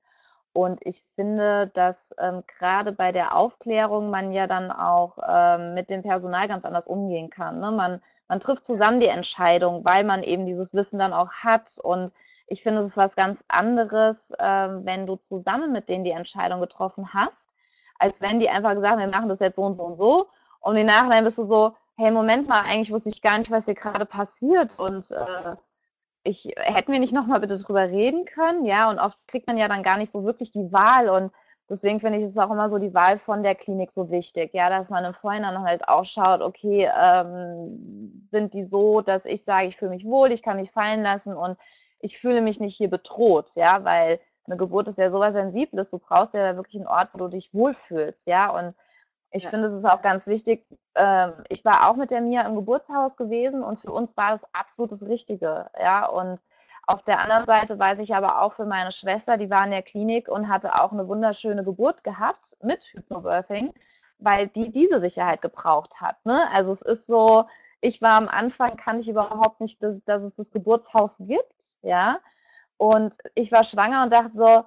[0.56, 5.90] Und ich finde, dass ähm, gerade bei der Aufklärung man ja dann auch ähm, mit
[5.90, 7.60] dem Personal ganz anders umgehen kann.
[7.60, 7.72] Ne?
[7.72, 11.78] Man, man trifft zusammen die Entscheidung, weil man eben dieses Wissen dann auch hat.
[11.84, 12.14] Und
[12.48, 16.62] ich finde, es ist was ganz anderes, ähm, wenn du zusammen mit denen die Entscheidung
[16.62, 17.54] getroffen hast,
[18.00, 20.30] als wenn die einfach gesagt haben, wir machen das jetzt so und so und so.
[20.62, 23.66] Und im Nachhinein bist du so, hey, Moment mal, eigentlich wusste ich gar nicht, was
[23.66, 25.56] hier gerade passiert und äh,
[26.26, 29.68] ich hätten wir nicht nochmal bitte drüber reden können, ja, und oft kriegt man ja
[29.68, 31.32] dann gar nicht so wirklich die Wahl und
[31.70, 34.70] deswegen finde ich es auch immer so die Wahl von der Klinik so wichtig, ja,
[34.70, 39.68] dass man im Vorhinein halt auch schaut, okay, ähm, sind die so, dass ich sage,
[39.68, 41.58] ich fühle mich wohl, ich kann mich fallen lassen und
[42.00, 46.00] ich fühle mich nicht hier bedroht, ja, weil eine Geburt ist ja sowas Sensibles, du
[46.00, 48.74] brauchst ja da wirklich einen Ort, wo du dich wohlfühlst, ja, und
[49.32, 49.50] ich ja.
[49.50, 50.66] finde, es ist auch ganz wichtig.
[50.96, 54.46] Ähm, ich war auch mit der Mia im Geburtshaus gewesen und für uns war das
[54.54, 55.70] absolut das Richtige.
[55.80, 56.42] Ja, und
[56.88, 59.82] auf der anderen Seite weiß ich aber auch für meine Schwester, die war in der
[59.82, 63.74] Klinik und hatte auch eine wunderschöne Geburt gehabt mit Hypnobirthing,
[64.20, 66.24] weil die diese Sicherheit gebraucht hat.
[66.26, 66.48] Ne?
[66.52, 67.46] Also es ist so,
[67.82, 72.20] ich war am Anfang, kannte ich überhaupt nicht, dass, dass es das Geburtshaus gibt, ja.
[72.78, 74.66] Und ich war schwanger und dachte so,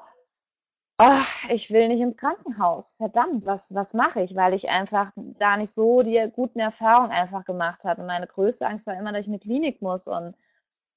[0.98, 2.94] oh, ich will nicht ins Krankenhaus.
[2.94, 4.34] Verdammt, was, was mache ich?
[4.34, 8.02] Weil ich einfach da nicht so die guten Erfahrungen einfach gemacht habe.
[8.02, 10.08] Und meine größte Angst war immer, dass ich in eine Klinik muss.
[10.08, 10.34] Und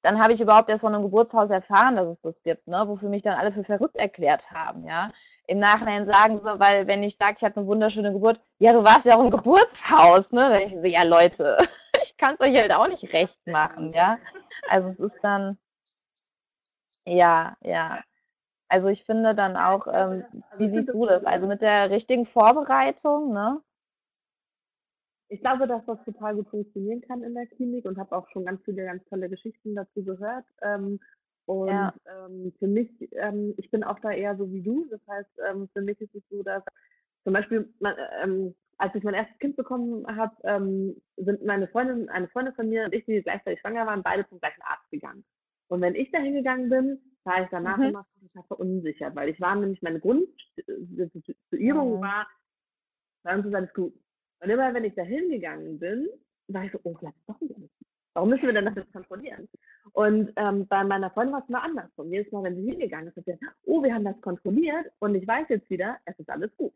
[0.01, 2.83] dann habe ich überhaupt erst von einem Geburtshaus erfahren, dass es das gibt, ne?
[2.87, 5.11] wofür mich dann alle für verrückt erklärt haben, ja.
[5.47, 8.83] Im Nachhinein sagen sie, weil wenn ich sage, ich hatte eine wunderschöne Geburt, ja, du
[8.83, 10.41] warst ja auch im Geburtshaus, ne?
[10.41, 11.57] Dann ich so, ja, Leute,
[12.01, 14.17] ich kann es euch halt auch nicht recht machen, ja.
[14.69, 15.57] Also es ist dann,
[17.05, 18.01] ja, ja.
[18.71, 20.23] Also ich finde dann auch, ähm,
[20.57, 21.25] wie siehst du das?
[21.25, 23.59] Also mit der richtigen Vorbereitung, ne?
[25.27, 28.45] Ich glaube, dass das total gut funktionieren kann in der Klinik und habe auch schon
[28.45, 30.45] ganz viele ganz tolle Geschichten dazu gehört.
[30.61, 31.01] Ähm,
[31.47, 31.93] und ja.
[32.05, 34.87] ähm, für mich, ähm, ich bin auch da eher so wie du.
[34.89, 36.63] Das heißt, ähm, für mich ist es so, dass
[37.25, 42.07] zum Beispiel, man, ähm, als ich mein erstes Kind bekommen habe, ähm, sind meine Freundin,
[42.07, 45.25] eine Freundin von mir und ich, die gleichzeitig schwanger waren, beide zum gleichen Arzt gegangen.
[45.67, 47.83] Und wenn ich da hingegangen bin, war ich danach mhm.
[47.83, 52.01] immer total verunsichert, weil ich war nämlich meine Grundsituierung mhm.
[52.01, 52.27] war,
[53.23, 53.93] bei uns ist alles gut.
[54.39, 56.09] Und immer wenn ich da hingegangen bin,
[56.47, 57.87] war ich so, oh, vielleicht ist doch nicht alles gut.
[58.13, 59.47] Warum müssen wir denn das jetzt kontrollieren?
[59.93, 62.11] Und ähm, bei meiner Freundin war es mal andersrum.
[62.11, 65.15] Jedes Mal, wenn sie hingegangen ist, hat sie gesagt, oh, wir haben das kontrolliert und
[65.15, 66.73] ich weiß jetzt wieder, es ist alles gut.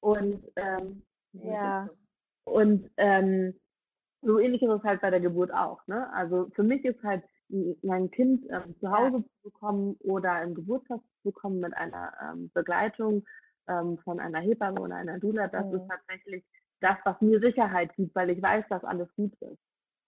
[0.00, 1.88] Und ähm, ja.
[2.44, 3.54] Und ähm,
[4.22, 5.86] so ähnlich ist es halt bei der Geburt auch.
[5.86, 6.12] Ne?
[6.12, 7.22] Also für mich ist halt
[7.82, 9.22] mein Kind ähm, zu Hause ja.
[9.22, 13.24] zu bekommen oder im Geburtshaus zu bekommen mit einer ähm, Begleitung
[13.68, 15.74] ähm, von einer Hebamme oder einer Dula, das mhm.
[15.74, 16.44] ist tatsächlich
[16.80, 19.58] das, was mir Sicherheit gibt, weil ich weiß, dass alles gut ist.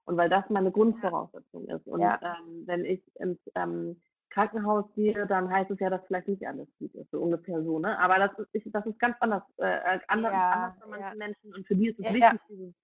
[0.04, 1.86] Und weil das meine Grundvoraussetzung ist.
[1.86, 2.18] Und ja.
[2.22, 4.00] ähm, wenn ich ins ähm,
[4.30, 7.78] Krankenhaus gehe, dann heißt es ja, dass vielleicht nicht alles gut ist, so ungefähr so.
[7.78, 7.98] Ne?
[7.98, 11.54] Aber das ist, das ist ganz anders, äh, äh anders, ja, anders für manche Menschen.
[11.54, 12.74] Und für die ist es wichtig, dieses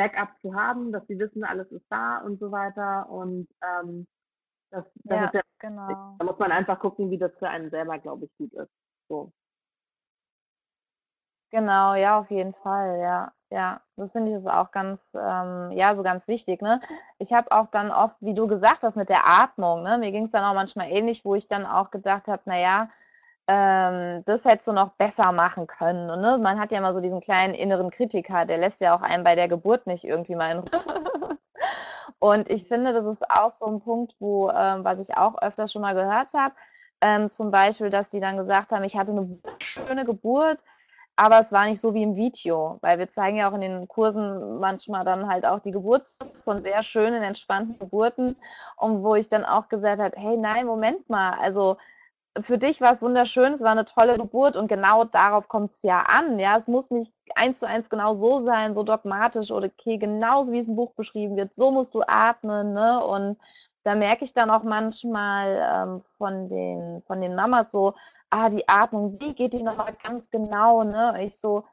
[0.00, 3.08] Backup zu haben, dass sie wissen, alles ist da und so weiter.
[3.10, 4.06] Und ähm,
[4.70, 6.16] das, das ja, ist ja, genau.
[6.18, 8.70] da muss man einfach gucken, wie das für einen selber, glaube ich, gut ist.
[9.08, 9.30] So.
[11.50, 13.32] Genau, ja, auf jeden Fall, ja.
[13.50, 16.80] Ja, das finde ich ist auch ganz, ähm, ja, so ganz wichtig, ne?
[17.18, 19.98] Ich habe auch dann oft, wie du gesagt hast, mit der Atmung, ne?
[19.98, 22.88] Mir ging es dann auch manchmal ähnlich, wo ich dann auch gedacht habe, na ja,
[23.52, 26.08] ähm, das hättest du noch besser machen können.
[26.08, 26.38] Und, ne?
[26.38, 29.34] Man hat ja immer so diesen kleinen inneren Kritiker, der lässt ja auch einen bei
[29.34, 30.70] der Geburt nicht irgendwie mal in Ruhe.
[32.20, 35.72] Und ich finde, das ist auch so ein Punkt, wo, ähm, was ich auch öfters
[35.72, 36.54] schon mal gehört habe,
[37.00, 40.60] ähm, zum Beispiel, dass die dann gesagt haben, ich hatte eine schöne Geburt,
[41.16, 43.88] aber es war nicht so wie im Video, weil wir zeigen ja auch in den
[43.88, 46.06] Kursen manchmal dann halt auch die Geburt
[46.44, 48.36] von sehr schönen, entspannten Geburten
[48.76, 51.78] und wo ich dann auch gesagt habe, hey, nein, Moment mal, also
[52.40, 55.82] für dich war es wunderschön, es war eine tolle Geburt und genau darauf kommt es
[55.82, 56.38] ja an.
[56.38, 60.52] Ja, es muss nicht eins zu eins genau so sein, so dogmatisch oder okay, genauso
[60.52, 63.04] wie es im Buch beschrieben wird, so musst du atmen, ne?
[63.04, 63.38] Und
[63.82, 67.94] da merke ich dann auch manchmal ähm, von den von den Mamas so,
[68.30, 71.16] ah, die Atmung, wie geht die nochmal ganz genau, ne?
[71.24, 71.64] Ich so,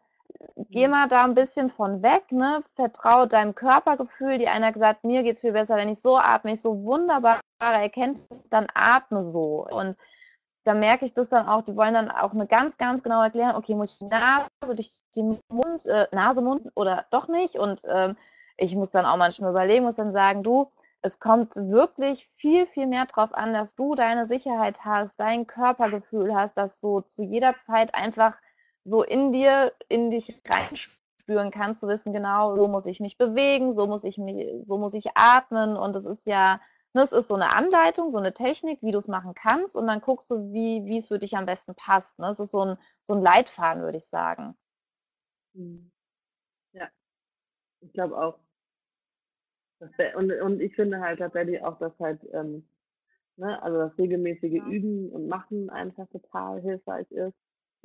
[0.69, 0.91] geh mhm.
[0.91, 2.63] mal da ein bisschen von weg, ne?
[2.75, 4.39] Vertraue deinem Körpergefühl.
[4.39, 7.41] Die einer gesagt, mir geht es viel besser, wenn ich so atme, ich so wunderbare
[7.59, 9.67] Erkenntnis, dann atme so.
[9.69, 9.95] Und
[10.67, 13.55] da merke ich das dann auch, die wollen dann auch eine ganz, ganz genau erklären,
[13.55, 17.55] okay, muss ich die Nase durch den Mund, äh, Nase, Mund oder doch nicht?
[17.55, 18.17] Und ähm,
[18.57, 20.69] ich muss dann auch manchmal überlegen, muss dann sagen, du,
[21.01, 26.35] es kommt wirklich viel, viel mehr darauf an, dass du deine Sicherheit hast, dein Körpergefühl
[26.35, 28.33] hast, dass du zu jeder Zeit einfach
[28.83, 33.71] so in dir, in dich reinspüren kannst, zu wissen, genau, so muss ich mich bewegen,
[33.71, 36.59] so muss ich mich, so muss ich atmen und es ist ja
[36.97, 39.87] Ne, es ist so eine Anleitung, so eine Technik, wie du es machen kannst und
[39.87, 42.27] dann guckst du, wie wie es für dich am besten passt, ne?
[42.29, 44.57] Es ist so ein so 'n Leitfaden, würde ich sagen.
[45.53, 45.91] Mhm.
[46.73, 46.89] Ja,
[47.81, 48.39] ich glaube auch.
[50.15, 52.67] und und ich finde halt tatsächlich auch, dass halt, ähm,
[53.37, 54.63] ne, also das regelmäßige.
[54.65, 57.35] Üben und Machen einfach total hilfreich ist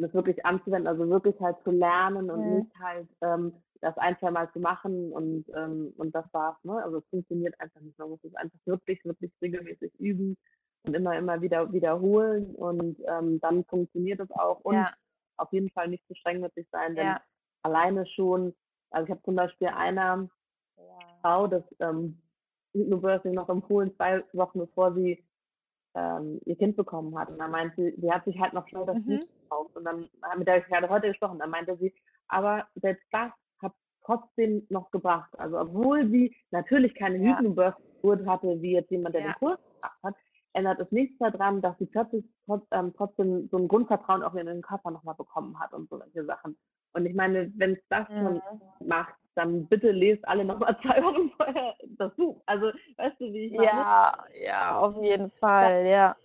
[0.02, 2.58] das wirklich anzuwenden, also wirklich halt zu lernen und Mhm.
[2.58, 6.56] nicht halt, ähm das ein, zwei Mal zu machen und, ähm, und das war's.
[6.62, 6.82] Ne?
[6.82, 7.98] Also es funktioniert einfach nicht.
[7.98, 10.36] Man muss es einfach wirklich, wirklich regelmäßig üben
[10.84, 14.60] und immer, immer wieder wiederholen und ähm, dann funktioniert es auch.
[14.60, 14.92] Und ja.
[15.36, 17.20] auf jeden Fall nicht zu streng mit sich sein, denn ja.
[17.62, 18.54] alleine schon,
[18.90, 20.28] also ich habe zum Beispiel einer
[20.76, 20.84] ja.
[21.20, 22.20] Frau, das ähm,
[22.74, 25.24] Hypnobirthing noch empfohlen, zwei Wochen bevor sie
[25.94, 27.28] ähm, ihr Kind bekommen hat.
[27.28, 29.20] Und dann meinte sie, sie hat sich halt noch schnell das mhm.
[29.20, 29.76] gekauft.
[29.76, 31.94] Und dann, mit der ich gerade heute gesprochen, dann meinte sie,
[32.28, 33.32] aber selbst das
[34.04, 35.30] trotzdem noch gebracht.
[35.38, 37.36] Also obwohl sie natürlich keine ja.
[37.36, 39.28] Hypnobirth-Geburt hatte, wie jetzt jemand, der ja.
[39.28, 40.14] den Kurs gemacht hat,
[40.54, 44.46] ändert es nichts daran, dass sie plötzlich trotz, ähm, trotzdem so ein Grundvertrauen auch in
[44.46, 46.58] den Körper nochmal bekommen hat und solche Sachen.
[46.92, 48.14] Und ich meine, wenn es das mhm.
[48.14, 48.42] schon
[48.86, 52.42] macht, dann bitte lest alle nochmal zwei Wochen vorher das Buch.
[52.46, 53.66] Also, weißt du, wie ich meine?
[53.66, 56.16] Ja, ja, auf jeden Fall, ja.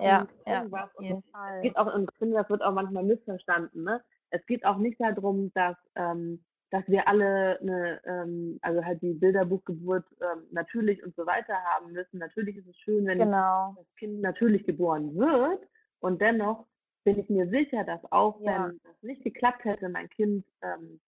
[0.00, 1.56] ja, ja, auf jeden Fall.
[1.56, 4.02] Es geht auch, und ich finde, das wird auch manchmal missverstanden, ne?
[4.30, 9.14] Es geht auch nicht darum, dass ähm, dass wir alle eine, ähm, also halt die
[9.14, 12.18] Bilderbuchgeburt ähm, natürlich und so weiter haben müssen.
[12.18, 13.74] Natürlich ist es schön, wenn genau.
[13.76, 15.66] das Kind natürlich geboren wird.
[16.00, 16.66] Und dennoch
[17.04, 18.66] bin ich mir sicher, dass auch ja.
[18.68, 21.07] wenn das nicht geklappt hätte, mein Kind, ähm, äh,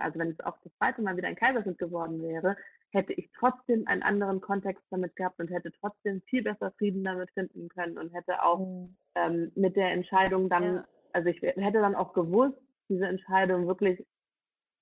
[0.00, 2.56] also wenn es auch das zweite Mal wieder ein Kaiserschnitt geworden wäre,
[2.90, 7.30] hätte ich trotzdem einen anderen Kontext damit gehabt und hätte trotzdem viel besser Frieden damit
[7.32, 8.96] finden können und hätte auch mhm.
[9.16, 10.84] ähm, mit der Entscheidung dann, ja.
[11.12, 14.06] also ich hätte dann auch gewusst, diese Entscheidung wirklich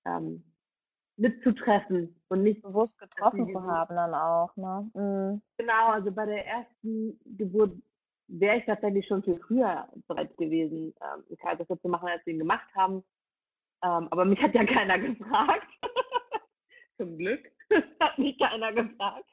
[0.04, 0.44] ähm,
[1.16, 4.56] mitzutreffen und nicht bewusst getroffen zu haben dann auch.
[4.56, 4.90] Ne?
[4.94, 5.42] Mhm.
[5.56, 7.72] Genau, also bei der ersten Geburt
[8.28, 12.32] wäre ich tatsächlich schon viel früher bereit gewesen, ähm, einen Kaiserschnitt zu machen, als wir
[12.32, 13.04] ihn gemacht haben.
[13.82, 15.66] Ähm, aber mich hat ja keiner gefragt.
[16.98, 17.50] Zum Glück
[18.00, 19.24] hat mich keiner gefragt.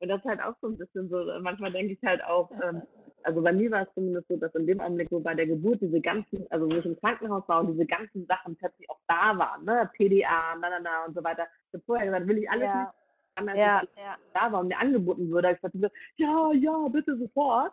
[0.00, 2.82] und das ist halt auch so ein bisschen so, manchmal denke ich halt auch, ähm,
[3.22, 5.80] also bei mir war es zumindest so, dass in dem Augenblick, wo bei der Geburt
[5.80, 9.36] diese ganzen, also wo ich im Krankenhaus war und diese ganzen Sachen plötzlich auch da
[9.36, 11.46] waren, ne, PDA, na, na, na und so weiter.
[11.68, 12.80] Ich habe vorher gesagt, will ich alles ja.
[12.80, 12.92] nicht,
[13.36, 14.16] anders ja, ja.
[14.34, 15.52] da war und mir angeboten würde.
[15.52, 17.72] Ich sagte, ja, ja, bitte sofort.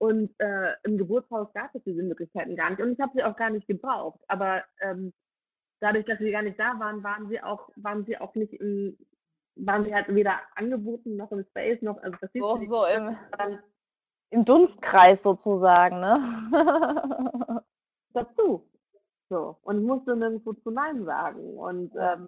[0.00, 3.36] Und äh, im Geburtshaus gab es diese Möglichkeiten gar nicht und ich habe sie auch
[3.36, 4.18] gar nicht gebraucht.
[4.28, 5.12] Aber ähm,
[5.80, 8.96] dadurch, dass sie gar nicht da waren, waren sie auch, waren sie auch nicht im,
[9.56, 13.14] waren sie halt weder angeboten noch im Space noch, also das so, so im,
[14.30, 16.40] im Dunstkreis sozusagen, ne?
[18.14, 18.66] Dazu.
[19.28, 19.58] So.
[19.60, 21.58] Und ich musste nirgendwo zu Nein sagen.
[21.58, 22.26] Und, ähm,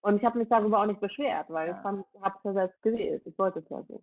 [0.00, 1.78] und ich habe mich darüber auch nicht beschwert, weil ja.
[1.78, 2.04] ich habe
[2.38, 3.22] es ja selbst gewählt.
[3.24, 4.02] Ich wollte es ja so.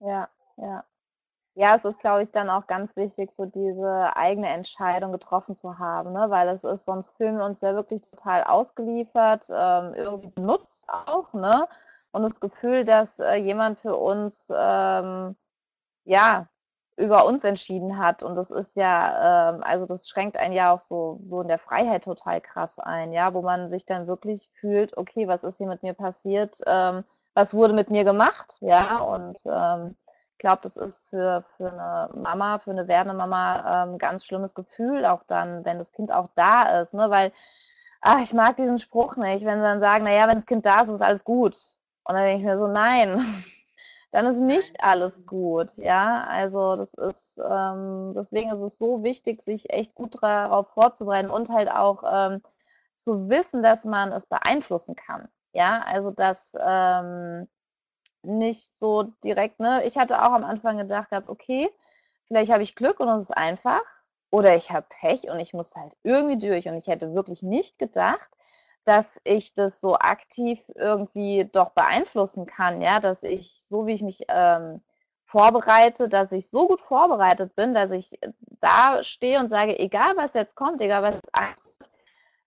[0.00, 0.84] Ja, ja.
[1.56, 5.78] Ja, es ist, glaube ich, dann auch ganz wichtig, so diese eigene Entscheidung getroffen zu
[5.78, 6.30] haben, ne?
[6.30, 11.32] weil es ist, sonst fühlen wir uns ja wirklich total ausgeliefert, ähm, irgendwie benutzt auch,
[11.34, 11.68] ne?
[12.12, 15.36] und das Gefühl, dass äh, jemand für uns, ähm,
[16.04, 16.48] ja,
[16.96, 18.22] über uns entschieden hat.
[18.22, 21.58] Und das ist ja, ähm, also das schränkt einen ja auch so, so in der
[21.58, 25.68] Freiheit total krass ein, ja, wo man sich dann wirklich fühlt, okay, was ist hier
[25.68, 26.60] mit mir passiert?
[26.66, 27.04] Ähm,
[27.38, 28.56] was wurde mit mir gemacht?
[28.60, 29.96] Ja, und ähm,
[30.32, 34.24] ich glaube, das ist für, für eine Mama, für eine werdende Mama ein ähm, ganz
[34.24, 37.10] schlimmes Gefühl, auch dann, wenn das Kind auch da ist, ne?
[37.10, 37.30] Weil,
[38.00, 40.80] ach, ich mag diesen Spruch nicht, wenn sie dann sagen, naja, wenn das Kind da
[40.80, 41.56] ist, ist alles gut.
[42.02, 43.24] Und dann denke ich mir so, nein,
[44.10, 46.24] dann ist nicht alles gut, ja.
[46.24, 51.50] Also das ist, ähm, deswegen ist es so wichtig, sich echt gut darauf vorzubereiten und
[51.50, 52.42] halt auch ähm,
[52.96, 55.28] zu wissen, dass man es beeinflussen kann.
[55.52, 57.48] Ja, also dass ähm,
[58.22, 59.84] nicht so direkt, ne?
[59.84, 61.70] Ich hatte auch am Anfang gedacht gehabt, okay,
[62.26, 63.82] vielleicht habe ich Glück und es ist einfach.
[64.30, 66.68] Oder ich habe Pech und ich muss halt irgendwie durch.
[66.68, 68.28] Und ich hätte wirklich nicht gedacht,
[68.84, 74.02] dass ich das so aktiv irgendwie doch beeinflussen kann, ja, dass ich, so wie ich
[74.02, 74.82] mich ähm,
[75.26, 78.18] vorbereite, dass ich so gut vorbereitet bin, dass ich
[78.60, 81.32] da stehe und sage, egal was jetzt kommt, egal was jetzt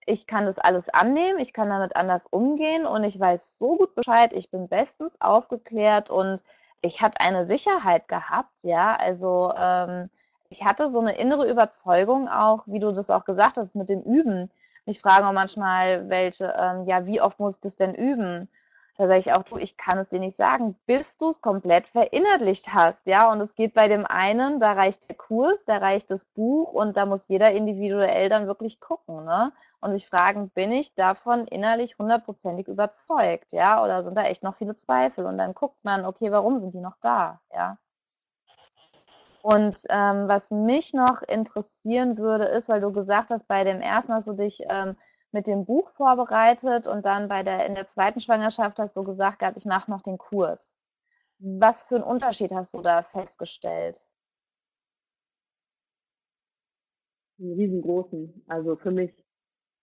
[0.05, 3.95] ich kann das alles annehmen, ich kann damit anders umgehen und ich weiß so gut
[3.95, 6.43] Bescheid, ich bin bestens aufgeklärt und
[6.81, 10.09] ich hatte eine Sicherheit gehabt, ja, also ähm,
[10.49, 14.01] ich hatte so eine innere Überzeugung auch, wie du das auch gesagt hast, mit dem
[14.01, 14.49] Üben
[14.85, 18.49] mich fragen auch manchmal welche, ähm, ja, wie oft muss ich das denn üben?
[18.97, 21.87] Da sage ich auch, du, ich kann es dir nicht sagen, bis du es komplett
[21.87, 23.31] verinnerlicht hast, ja.
[23.31, 26.97] Und es geht bei dem einen, da reicht der Kurs, da reicht das Buch und
[26.97, 29.51] da muss jeder individuell dann wirklich gucken, ne?
[29.81, 33.83] Und sich fragen, bin ich davon innerlich hundertprozentig überzeugt, ja?
[33.83, 35.25] Oder sind da echt noch viele Zweifel?
[35.25, 37.77] Und dann guckt man, okay, warum sind die noch da, ja?
[39.41, 44.13] Und ähm, was mich noch interessieren würde, ist, weil du gesagt hast, bei dem ersten
[44.13, 44.95] hast du dich ähm,
[45.31, 49.39] mit dem Buch vorbereitet und dann bei der in der zweiten Schwangerschaft hast du gesagt
[49.39, 50.75] gehabt, ich mache noch den Kurs.
[51.39, 54.03] Was für einen Unterschied hast du da festgestellt?
[57.39, 58.45] Einen riesengroßen.
[58.47, 59.11] Also für mich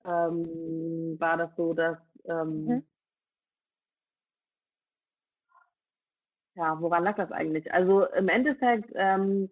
[0.04, 2.82] ähm, war das so, dass ähm, mhm.
[6.58, 7.72] Ja, woran lag das eigentlich?
[7.72, 9.48] Also im Endeffekt ähm,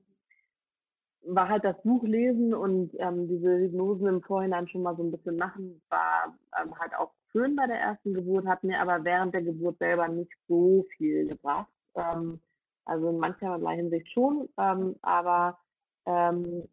[1.22, 5.12] war halt das Buch lesen und ähm, diese Hypnosen im Vorhinein schon mal so ein
[5.12, 9.34] bisschen machen, war ähm, halt auch schön bei der ersten Geburt, hat mir aber während
[9.34, 11.70] der Geburt selber nicht so viel gebracht.
[11.94, 12.40] Ähm,
[12.84, 15.58] also in mancherlei Hinsicht schon, ähm, aber
[16.06, 16.68] ähm,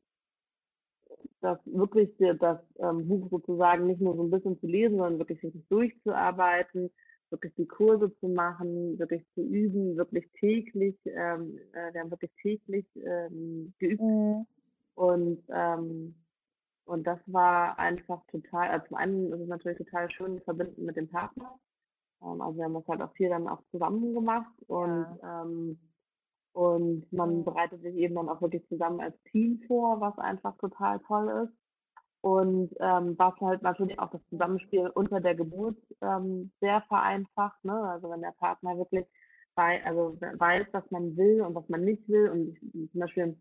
[1.43, 5.43] das wirklich das ähm, Buch sozusagen nicht nur so ein bisschen zu lesen, sondern wirklich
[5.43, 6.89] richtig durchzuarbeiten,
[7.29, 12.31] wirklich die Kurse zu machen, wirklich zu üben, wirklich täglich, ähm, äh, wir haben wirklich
[12.41, 14.01] täglich ähm, geübt.
[14.01, 14.45] Mhm.
[14.95, 16.15] Und, ähm,
[16.85, 20.95] und das war einfach total, also zum einen ist es natürlich total schön verbinden mit
[20.95, 21.59] dem Partner.
[22.21, 25.43] Ähm, also wir haben das halt auch viel dann auch zusammen gemacht und ja.
[25.43, 25.77] ähm,
[26.53, 30.99] und man bereitet sich eben dann auch wirklich zusammen als Team vor, was einfach total
[31.07, 31.53] toll ist
[32.21, 37.63] und ähm, was halt natürlich auch das Zusammenspiel unter der Geburt ähm, sehr vereinfacht.
[37.65, 37.73] Ne?
[37.73, 39.05] Also wenn der Partner wirklich
[39.55, 42.29] bei, also weiß, was man will und was man nicht will.
[42.29, 43.37] Und ich, zum Beispiel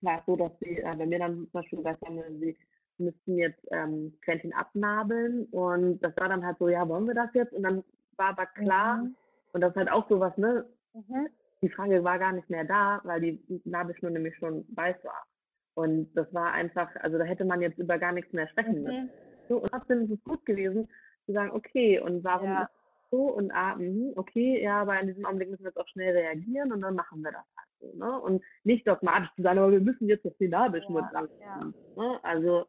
[0.00, 2.56] war es so, dass sie, äh, wenn wir dann zum Beispiel gesagt haben, sie
[2.98, 7.32] müssten jetzt ähm, Quentin abnabeln und das war dann halt so, ja, wollen wir das
[7.34, 7.52] jetzt?
[7.52, 7.84] Und dann
[8.16, 9.14] war aber klar, mhm.
[9.52, 10.66] und das ist halt auch sowas, ne?
[10.94, 11.28] Mhm.
[11.66, 15.26] Die Frage war gar nicht mehr da, weil die Nabelschnur nämlich schon weiß war.
[15.74, 19.06] Und das war einfach, also da hätte man jetzt über gar nichts mehr sprechen müssen.
[19.06, 19.10] Mhm.
[19.48, 20.88] So, und trotzdem ist es gut gewesen,
[21.24, 22.70] zu sagen, okay, und warum ja.
[23.10, 26.16] so und ah, mh, okay, ja, aber in diesem Augenblick müssen wir jetzt auch schnell
[26.16, 28.20] reagieren und dann machen wir das halt so, ne?
[28.20, 31.28] Und nicht dogmatisch zu sagen, aber wir müssen jetzt das Finalbeschmutz ja, dran.
[31.40, 31.72] Ja.
[31.96, 32.20] Ne?
[32.22, 32.66] Also,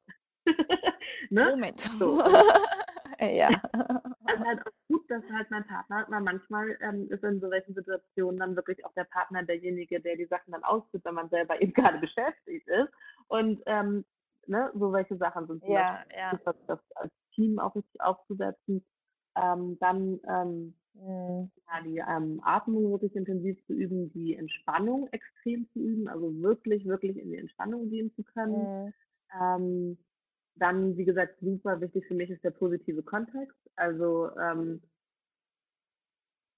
[1.30, 1.52] ne?
[1.52, 1.82] Moment.
[1.82, 2.22] So,
[3.20, 3.50] ja.
[4.30, 7.74] Also halt auch gut, dass halt mein Partner, weil manchmal ähm, ist in so welchen
[7.74, 11.62] Situationen dann wirklich auch der Partner derjenige, der die Sachen dann ausführt, wenn man selber
[11.62, 12.90] eben gerade beschäftigt ist.
[13.30, 14.04] Und ähm,
[14.48, 16.32] ne, so welche Sachen sind ja, ja.
[16.32, 18.86] super, das als Team auch richtig aufzusetzen.
[19.36, 21.52] Ähm, dann ähm, mhm.
[21.68, 26.86] ja, die ähm, Atmung wirklich intensiv zu üben, die Entspannung extrem zu üben, also wirklich,
[26.86, 28.88] wirklich in die Entspannung gehen zu können.
[28.88, 29.98] Mhm.
[30.60, 33.58] Dann, wie gesagt, super wichtig für mich ist der positive Kontext.
[33.76, 34.82] Also ähm,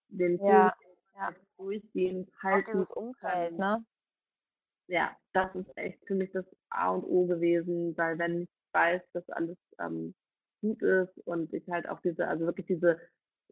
[0.09, 0.73] den ja,
[1.15, 1.35] ja.
[1.57, 2.69] durchgehend halten.
[2.69, 3.83] Auch dieses Umfeld, ne?
[4.87, 9.01] Ja, das ist echt für mich das A und O gewesen, weil wenn ich weiß,
[9.13, 10.15] dass alles ähm,
[10.61, 12.99] gut ist und ich halt auch diese, also wirklich diese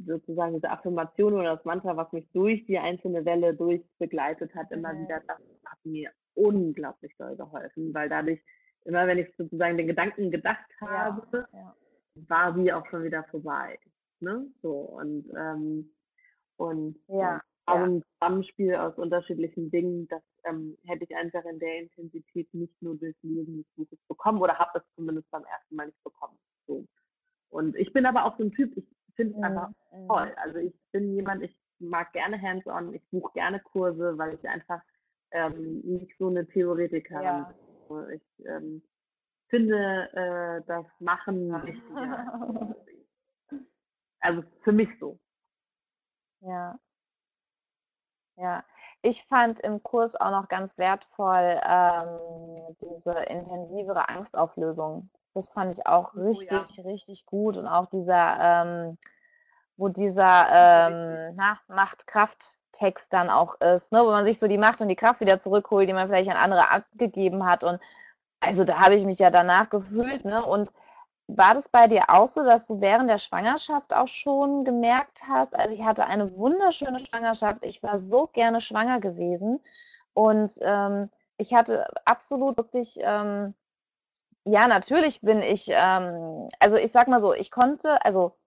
[0.05, 4.71] sozusagen diese Affirmation oder das Mantra, was mich durch die einzelne Welle durch begleitet hat,
[4.71, 5.03] immer mhm.
[5.03, 8.41] wieder, das hat mir unglaublich doll geholfen, weil dadurch
[8.87, 11.75] immer wenn ich sozusagen den Gedanken gedacht habe, ja, ja.
[12.27, 13.77] war sie auch schon wieder vorbei.
[14.19, 14.47] Ne?
[14.61, 15.89] So und ähm,
[16.55, 21.79] und ja, also ein Zusammenspiel aus unterschiedlichen Dingen, das ähm, hätte ich einfach in der
[21.81, 25.87] Intensität nicht nur durch Lesen des Buches bekommen oder habe es zumindest beim ersten Mal
[25.87, 26.37] nicht bekommen.
[26.65, 26.85] So.
[27.49, 28.85] Und ich bin aber auch so ein Typ, ich
[29.15, 30.07] finde es einfach Mhm.
[30.07, 30.33] toll.
[30.37, 34.81] Also ich bin jemand, ich mag gerne Hands-on, ich buche gerne Kurse, weil ich einfach
[35.31, 37.43] ähm, nicht so eine Theoretikerin Ja.
[37.43, 37.66] bin.
[38.13, 38.81] Ich ähm,
[39.49, 42.75] finde äh, das Machen wichtiger.
[44.19, 45.19] Also für mich so.
[46.41, 46.79] Ja.
[48.37, 48.63] Ja.
[49.01, 55.09] Ich fand im Kurs auch noch ganz wertvoll ähm, diese intensivere Angstauflösung.
[55.33, 56.59] Das fand ich auch Oh ja.
[56.59, 57.57] richtig, richtig gut.
[57.57, 58.97] Und auch dieser, ähm,
[59.77, 64.01] wo dieser ähm, na, Macht-Kraft-Text dann auch ist, ne?
[64.03, 66.37] wo man sich so die Macht und die Kraft wieder zurückholt, die man vielleicht an
[66.37, 67.63] andere abgegeben hat.
[67.63, 67.79] Und
[68.39, 70.43] also da habe ich mich ja danach gefühlt, ne?
[70.45, 70.71] Und
[71.27, 75.55] war das bei dir auch so, dass du während der Schwangerschaft auch schon gemerkt hast?
[75.55, 77.65] Also ich hatte eine wunderschöne Schwangerschaft.
[77.65, 79.59] Ich war so gerne schwanger gewesen.
[80.13, 83.53] Und ähm, ich hatte absolut wirklich, ähm,
[84.45, 88.37] ja, natürlich bin ich, ähm, also ich sag mal so, ich konnte, also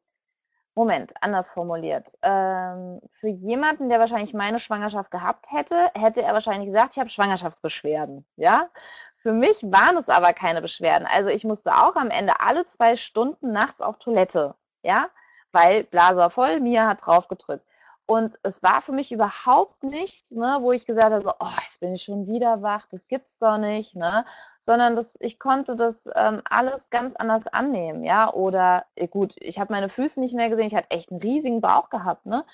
[0.75, 2.17] Moment, anders formuliert.
[2.23, 7.11] Ähm, für jemanden, der wahrscheinlich meine Schwangerschaft gehabt hätte, hätte er wahrscheinlich gesagt, ich habe
[7.11, 8.25] Schwangerschaftsbeschwerden.
[8.37, 8.71] Ja?
[9.17, 11.07] Für mich waren es aber keine Beschwerden.
[11.11, 14.55] Also ich musste auch am Ende alle zwei Stunden nachts auf Toilette.
[14.83, 15.11] Ja?
[15.53, 17.67] Weil Blase war voll, Mia hat drauf gedrückt.
[18.11, 21.79] Und es war für mich überhaupt nichts, ne, wo ich gesagt habe, so, oh, jetzt
[21.79, 24.25] bin ich schon wieder wach, das gibt's doch nicht, ne?
[24.59, 28.33] Sondern das, ich konnte das ähm, alles ganz anders annehmen, ja.
[28.33, 31.61] Oder eh, gut, ich habe meine Füße nicht mehr gesehen, ich hatte echt einen riesigen
[31.61, 32.45] Bauch gehabt, ne?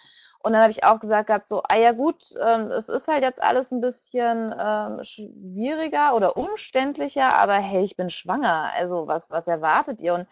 [0.41, 3.23] Und dann habe ich auch gesagt gehabt, so, ah ja gut, ähm, es ist halt
[3.23, 8.73] jetzt alles ein bisschen ähm, schwieriger oder umständlicher, aber hey, ich bin schwanger.
[8.75, 10.13] Also was, was erwartet ihr?
[10.13, 10.27] Und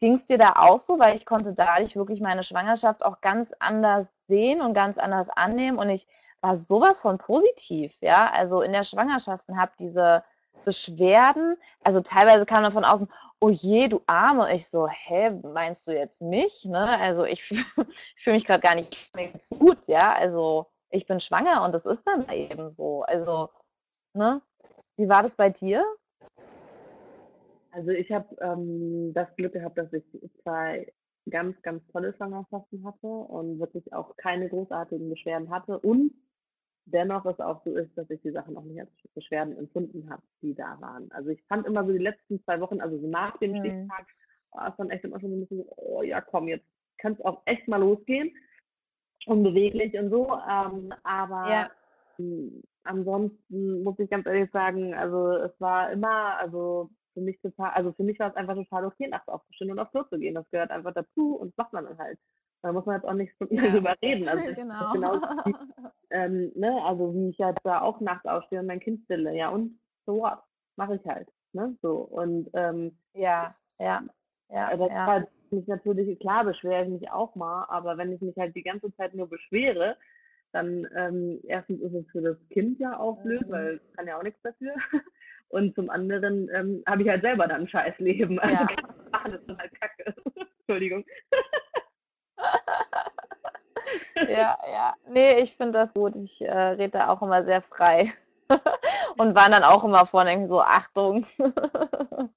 [0.00, 0.98] ging es dir da auch so?
[0.98, 5.78] Weil ich konnte dadurch wirklich meine Schwangerschaft auch ganz anders sehen und ganz anders annehmen.
[5.78, 6.06] Und ich
[6.40, 8.30] war sowas von positiv, ja.
[8.30, 10.24] Also in der Schwangerschaft und habe diese
[10.64, 13.08] Beschwerden, also teilweise kam dann von außen,
[13.40, 14.54] oh je, du Arme.
[14.54, 16.64] Ich so, hä, meinst du jetzt mich?
[16.64, 16.98] Ne?
[16.98, 17.42] Also ich,
[18.16, 18.96] fühle mich gerade gar nicht
[19.58, 20.12] gut, ja.
[20.12, 23.02] Also ich bin schwanger und das ist dann eben so.
[23.02, 23.50] Also,
[24.14, 24.42] ne?
[24.96, 25.84] Wie war das bei dir?
[27.72, 30.04] Also ich habe ähm, das Glück gehabt, dass ich
[30.42, 30.92] zwei
[31.30, 36.12] ganz, ganz tolle Schwangerschaften hatte und wirklich auch keine großartigen Beschwerden hatte und
[36.86, 40.22] dennoch es auch so ist, dass ich die Sachen auch nicht als Beschwerden empfunden habe,
[40.40, 41.10] die da waren.
[41.12, 43.58] Also ich fand immer so die letzten zwei Wochen, also so nach dem Mhm.
[43.58, 44.06] Stichtag,
[44.52, 46.64] war es dann echt immer schon so ein bisschen so, oh ja komm, jetzt
[46.96, 48.34] kann es auch echt mal losgehen.
[49.26, 50.32] Unbeweglich und so.
[50.48, 51.70] Ähm, aber
[52.18, 52.58] Ja.
[52.84, 57.92] ansonsten muss ich ganz ehrlich sagen, also es war immer, also für mich total, also
[57.92, 60.34] für mich war es einfach total okay, nachts aufzustehen und aufs Klo zu gehen.
[60.34, 62.18] Das gehört einfach dazu und das macht man dann halt.
[62.62, 63.70] Da muss man jetzt auch nicht Ja.
[63.70, 64.28] drüber reden.
[64.28, 64.92] Also genau.
[64.92, 65.12] genau
[65.44, 65.54] wie,
[66.10, 69.48] ähm, ne, also wie ich jetzt da auch nachts aufstehe und mein Kind stille, ja
[69.48, 70.38] und so what?
[70.76, 71.28] Mache ich halt.
[71.52, 71.76] Ne?
[71.82, 71.96] So.
[71.96, 74.02] Und ähm, Ja, ja,
[74.50, 75.24] ja, das ja.
[75.50, 78.94] mich natürlich, klar beschwere ich mich auch mal, aber wenn ich mich halt die ganze
[78.96, 79.96] Zeit nur beschwere,
[80.52, 83.52] dann ähm, erstens ist es für das Kind ja auch blöd, Mhm.
[83.52, 84.72] weil es kann ja auch nichts dafür.
[85.48, 88.38] Und zum anderen ähm, habe ich halt selber dann ein scheiß Leben.
[88.38, 88.66] Also Ja.
[88.66, 90.14] kann ich machen, das ist halt kacke.
[90.60, 91.04] Entschuldigung.
[94.28, 94.94] Ja, ja.
[95.08, 96.16] Nee, ich finde das gut.
[96.16, 98.12] Ich äh, rede da auch immer sehr frei.
[99.18, 101.26] Und war dann auch immer vorne irgendwie so, Achtung.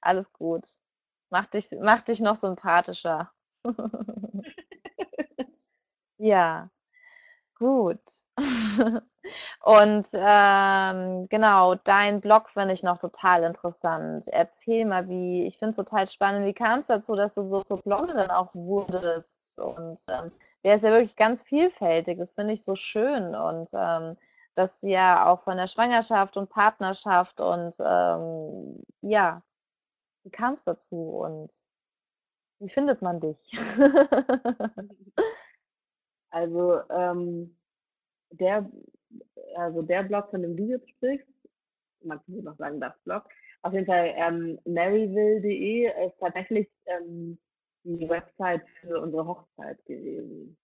[0.00, 0.64] Alles gut.
[1.30, 3.32] Mach dich, mach dich noch sympathischer.
[6.18, 6.70] Ja,
[7.62, 8.00] gut.
[9.60, 14.26] Und ähm, genau, dein Blog finde ich noch total interessant.
[14.28, 17.62] Erzähl mal, wie, ich finde es total spannend, wie kam es dazu, dass du so
[17.62, 19.38] zur Bloggerin auch wurdest?
[19.58, 20.32] Und ähm,
[20.64, 23.34] der ist ja wirklich ganz vielfältig, das finde ich so schön.
[23.34, 24.16] Und ähm,
[24.54, 29.42] das ja auch von der Schwangerschaft und Partnerschaft und ähm, ja,
[30.24, 31.50] wie kam es dazu und
[32.60, 33.38] wie findet man dich?
[36.32, 37.54] Also ähm,
[38.30, 38.70] der,
[39.56, 41.28] also der Blog, von dem du jetzt sprichst,
[42.02, 43.24] man könnte noch sagen, das Blog,
[43.62, 47.38] auf jeden Fall ähm, maryville.de ist tatsächlich ähm,
[47.84, 50.56] die Website für unsere Hochzeit gewesen.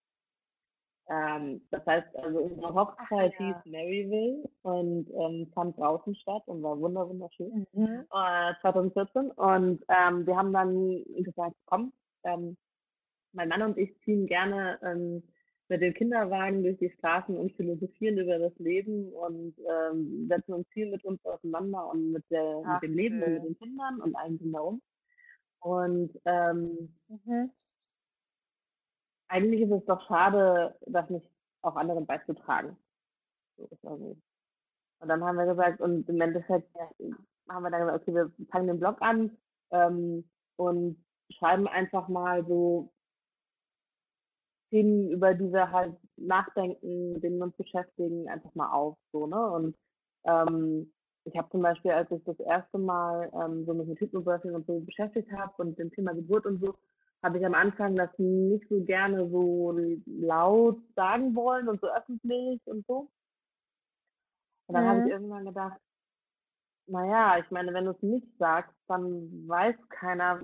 [1.10, 3.46] Ähm, das heißt, also unsere Hochzeit ja.
[3.46, 7.66] hieß Maryville und ähm, fand draußen statt und war wunder wunderschön.
[7.72, 8.04] Mhm.
[8.12, 11.92] äh, 2014 und ähm, wir haben dann gesagt, komm,
[12.24, 12.56] ähm,
[13.32, 15.22] mein Mann und ich ziehen gerne ähm,
[15.68, 20.68] mit dem Kinderwagen durch die Straßen und philosophieren über das Leben und ähm, setzen uns
[20.70, 23.54] viel mit uns auseinander und mit, der, Ach, mit dem Leben und mit schön.
[23.54, 24.82] den Kindern und allem drumherum.
[25.60, 27.50] Und ähm, Mhm.
[29.28, 31.26] eigentlich ist es doch schade, das nicht
[31.62, 32.76] auch anderen beizutragen.
[33.82, 34.16] So.
[35.00, 36.74] Und dann haben wir gesagt, und im Endeffekt
[37.48, 39.36] haben wir dann gesagt, okay, wir fangen den Blog an
[39.70, 42.92] ähm, und schreiben einfach mal so
[44.70, 48.96] Themen, über die wir halt nachdenken, mit denen wir uns beschäftigen, einfach mal auf.
[49.12, 49.50] So, ne?
[49.50, 49.76] Und
[50.24, 50.92] ähm,
[51.24, 54.80] ich habe zum Beispiel, als ich das erste Mal ähm, so mit Hypnobirthing und so
[54.80, 56.74] beschäftigt habe und dem Thema Geburt und so,
[57.22, 62.60] habe ich am Anfang das nicht so gerne so laut sagen wollen und so öffentlich
[62.66, 63.08] und so.
[64.66, 64.88] Und dann mhm.
[64.88, 65.80] habe ich irgendwann gedacht,
[66.86, 70.40] naja, ich meine, wenn du es nicht sagst, dann weiß keiner,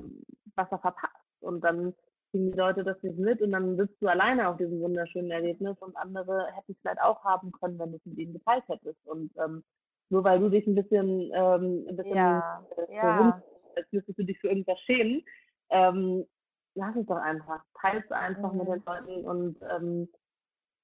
[0.57, 1.15] was er verpasst.
[1.41, 1.95] Und dann
[2.35, 5.77] kriegen die Leute das nicht mit und dann sitzt du alleine auf diesem wunderschönen Erlebnis
[5.79, 8.99] und andere hätten es vielleicht auch haben können, wenn du es mit ihnen geteilt hättest.
[9.07, 9.63] Und ähm,
[10.11, 13.43] nur weil du dich ein bisschen, ähm, ein bisschen ja, äh, ja.
[13.77, 15.23] als müsstest du dich für irgendwas schämen,
[15.71, 16.27] ähm,
[16.75, 17.63] lass es doch einfach.
[17.81, 18.59] Teils einfach mhm.
[18.59, 20.09] mit den Leuten und, ähm,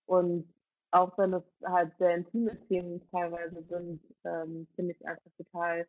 [0.07, 0.55] und
[0.93, 5.85] auch wenn es halt sehr intime Themen teilweise sind, ähm, finde ich einfach total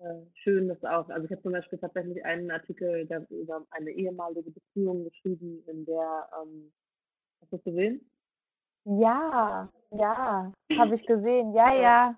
[0.00, 4.50] äh, schön, dass auch, also ich habe zum Beispiel tatsächlich einen Artikel über eine ehemalige
[4.50, 6.72] Beziehung geschrieben, in der, ähm,
[7.40, 8.10] hast du das gesehen?
[8.84, 11.52] Ja, ja, habe ich gesehen.
[11.52, 12.14] Ja, ja.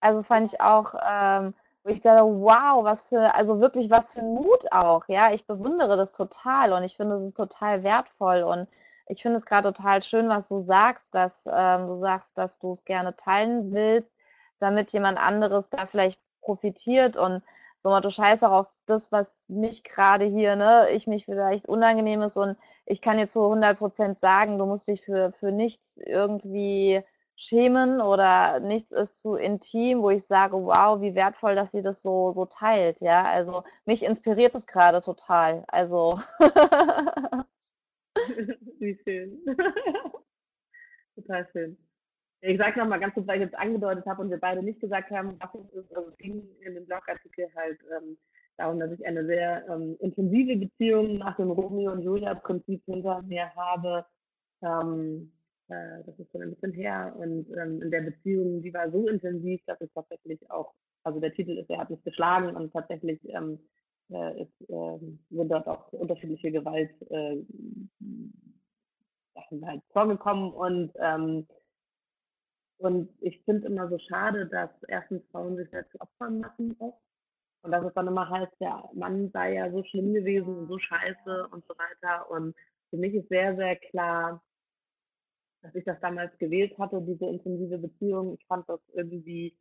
[0.00, 1.54] Also fand ich auch, ähm,
[1.84, 5.04] wo ich dachte, wow, was für, also wirklich was für Mut auch.
[5.08, 8.66] Ja, ich bewundere das total und ich finde, es ist total wertvoll und
[9.06, 12.72] ich finde es gerade total schön, was du sagst, dass ähm, du sagst, dass du
[12.72, 14.10] es gerne teilen willst,
[14.58, 17.42] damit jemand anderes da vielleicht profitiert und
[17.82, 22.22] so du scheiß auch auf das, was mich gerade hier, ne, ich mich vielleicht unangenehm
[22.22, 25.96] ist und ich kann jetzt zu 100 Prozent sagen, du musst dich für, für nichts
[25.96, 27.02] irgendwie
[27.36, 32.02] schämen oder nichts ist zu intim, wo ich sage, wow, wie wertvoll, dass sie das
[32.02, 36.20] so, so teilt, ja, also mich inspiriert es gerade total, also.
[38.78, 39.42] wie schön.
[41.14, 41.89] total schön.
[42.42, 45.10] Ich sage nochmal ganz kurz, weil ich jetzt angedeutet habe und wir beide nicht gesagt
[45.10, 45.96] haben, was es ist.
[45.96, 48.16] Also es ging in dem Blogartikel halt ähm,
[48.56, 53.54] darum, dass ich eine sehr ähm, intensive Beziehung nach dem Romeo und Julia-Prinzip hinter mir
[53.54, 54.06] habe.
[54.62, 55.32] Ähm,
[55.68, 57.14] äh, das ist schon ein bisschen her.
[57.18, 60.72] Und ähm, in der Beziehung, die war so intensiv, dass es tatsächlich auch,
[61.04, 63.58] also der Titel ist, er hat mich geschlagen und tatsächlich ähm,
[64.10, 64.98] äh, ist, äh,
[65.30, 67.36] sind dort auch unterschiedliche Gewalt äh,
[69.34, 71.46] Sachen halt vorgekommen und ähm,
[72.80, 76.98] und ich finde immer so schade, dass erstens Frauen sich selbst Opfern machen oft.
[77.62, 80.78] Und dass es dann immer heißt, der Mann sei ja so schlimm gewesen und so
[80.78, 82.30] scheiße und so weiter.
[82.30, 82.54] Und
[82.88, 84.42] für mich ist sehr, sehr klar,
[85.62, 88.38] dass ich das damals gewählt hatte, diese intensive Beziehung.
[88.40, 89.54] Ich fand das irgendwie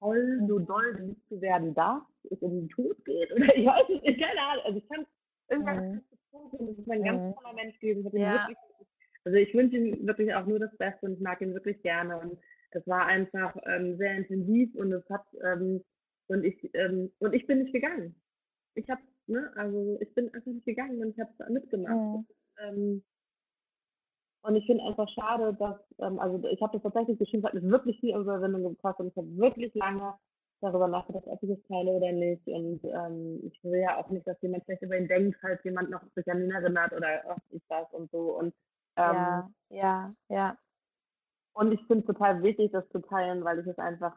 [0.00, 3.30] toll, so doll geliebt zu werden darf, es um den Tod geht.
[3.32, 4.64] Oder ich weiß nicht, keine Ahnung.
[4.64, 5.06] Also ich fand
[5.50, 6.02] irgendwann mhm.
[6.52, 7.34] das ist ein ganz mhm.
[7.34, 8.06] toller Mensch gewesen.
[8.06, 8.48] Ich ja.
[8.48, 8.56] wirklich
[9.24, 12.18] also ich wünsche ihm wirklich auch nur das Beste und ich mag ihn wirklich gerne.
[12.18, 12.38] Und
[12.70, 15.82] es war einfach ähm, sehr intensiv und es hat ähm,
[16.28, 18.14] und ich ähm, und ich bin nicht gegangen.
[18.74, 21.94] Ich habe, ne, also ich bin einfach nicht gegangen und ich habe mitgemacht.
[21.94, 22.26] Mhm.
[22.58, 23.02] Ähm,
[24.44, 27.54] und ich finde einfach schade, dass, ähm, also ich habe das tatsächlich geschrieben, es hat
[27.54, 30.14] mir wirklich viel Überwindung gebracht und ich habe wirklich lange
[30.60, 32.46] darüber nachgedacht, ob ich es teile oder nicht.
[32.46, 35.90] Und ähm, ich will ja auch nicht, dass jemand vielleicht über ihn denkt, falls jemand
[35.90, 38.38] noch sich an ihn erinnert oder was ist das und so.
[38.38, 38.54] Und
[38.96, 40.58] ähm, ja, ja, ja.
[41.54, 44.16] Und ich finde es total wichtig, das zu teilen, weil ich es einfach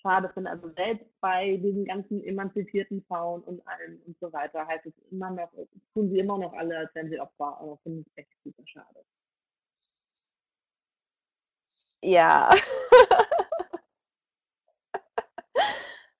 [0.00, 0.50] schade finde.
[0.50, 5.30] Also selbst bei diesen ganzen emanzipierten Frauen und allem und so weiter heißt es immer
[5.30, 5.52] noch,
[5.94, 7.58] tun sie immer noch alle, als wären sie Opfer.
[7.60, 9.04] Aber finde ich echt super schade.
[12.02, 12.48] Ja.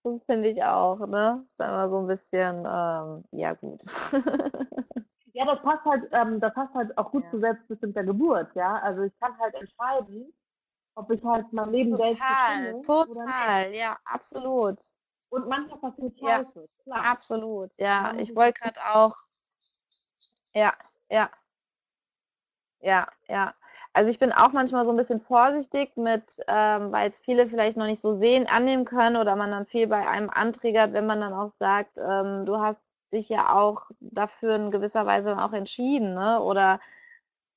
[0.02, 1.42] das finde ich auch, ne?
[1.46, 3.82] Ist immer so ein bisschen, ähm, ja gut.
[5.32, 7.30] Ja, das passt halt, ähm, das passt halt auch gut ja.
[7.30, 8.76] zu selbstbestimmter Geburt, ja.
[8.76, 10.32] Also ich kann halt entscheiden,
[10.94, 12.82] ob ich halt mein Leben total, selbst bestimme.
[12.82, 14.78] Total, ja, absolut.
[15.30, 16.44] Und manchmal passiert ja,
[16.82, 17.04] klar.
[17.04, 18.14] Absolut, ja.
[18.18, 19.16] Ich wollte gerade auch,
[20.52, 20.74] ja,
[21.08, 21.30] ja,
[22.80, 23.54] ja, ja.
[23.92, 27.76] Also ich bin auch manchmal so ein bisschen vorsichtig mit, ähm, weil es viele vielleicht
[27.76, 31.20] noch nicht so sehen, annehmen können oder man dann viel bei einem antriggert, wenn man
[31.20, 35.52] dann auch sagt, ähm, du hast dich ja auch dafür in gewisser Weise dann auch
[35.52, 36.40] entschieden, ne?
[36.40, 36.80] Oder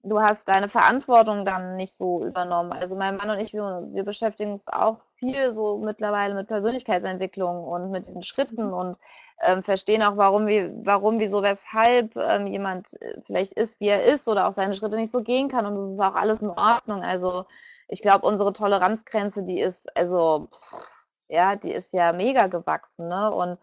[0.04, 2.74] du hast deine Verantwortung dann nicht so übernommen.
[2.74, 7.64] Also mein Mann und ich, wir, wir beschäftigen uns auch viel so mittlerweile mit Persönlichkeitsentwicklung
[7.64, 8.74] und mit diesen Schritten mhm.
[8.74, 9.00] und
[9.42, 14.04] ähm, verstehen auch, warum, wie, warum, wieso, weshalb ähm, jemand äh, vielleicht ist, wie er
[14.04, 15.66] ist oder auch seine Schritte nicht so gehen kann.
[15.66, 17.02] Und das ist auch alles in Ordnung.
[17.02, 17.46] Also
[17.88, 20.50] ich glaube, unsere Toleranzgrenze, die ist, also,
[21.30, 23.32] ja, die ist ja mega gewachsen, ne?
[23.32, 23.58] Und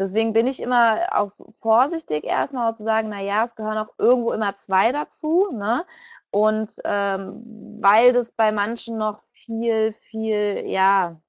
[0.00, 4.32] Deswegen bin ich immer auch vorsichtig erstmal zu sagen, na ja, es gehören auch irgendwo
[4.32, 5.84] immer zwei dazu, ne?
[6.30, 7.42] Und ähm,
[7.82, 11.20] weil das bei manchen noch viel, viel, ja,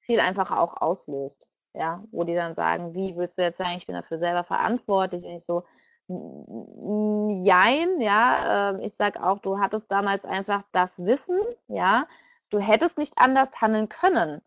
[0.00, 1.48] viel einfach auch auslöst.
[1.72, 5.24] Ja, wo die dann sagen, wie willst du jetzt sagen, ich bin dafür selber verantwortlich?
[5.24, 5.64] Und ich so,
[6.08, 12.06] jein, ja, äh, ich sag auch, du hattest damals einfach das Wissen, ja,
[12.50, 14.42] du hättest nicht anders handeln können.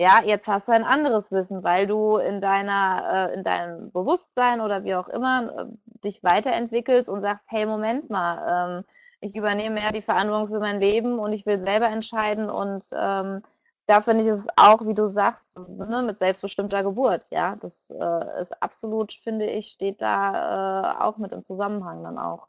[0.00, 4.60] Ja, jetzt hast du ein anderes Wissen, weil du in deiner, äh, in deinem Bewusstsein
[4.60, 8.84] oder wie auch immer äh, dich weiterentwickelst und sagst, hey, Moment mal, ähm,
[9.20, 13.42] ich übernehme mehr die Verantwortung für mein Leben und ich will selber entscheiden und ähm,
[13.86, 18.40] da finde ich es auch, wie du sagst, ne, mit selbstbestimmter Geburt, ja, das äh,
[18.40, 22.46] ist absolut, finde ich, steht da äh, auch mit im Zusammenhang dann auch.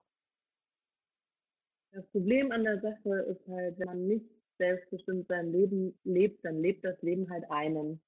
[1.93, 6.61] Das Problem an der Sache ist halt, wenn man nicht selbstbestimmt sein Leben lebt, dann
[6.61, 7.99] lebt das Leben halt einen.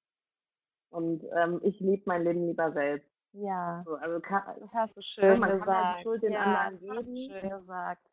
[0.90, 3.08] Und ähm, ich lebe mein Leben lieber selbst.
[3.32, 6.02] Ja, So, also kann, das hast du ne, schön man kann halt gesagt.
[6.02, 8.06] Schuld den Ja, anderen das hast du schön gesagt.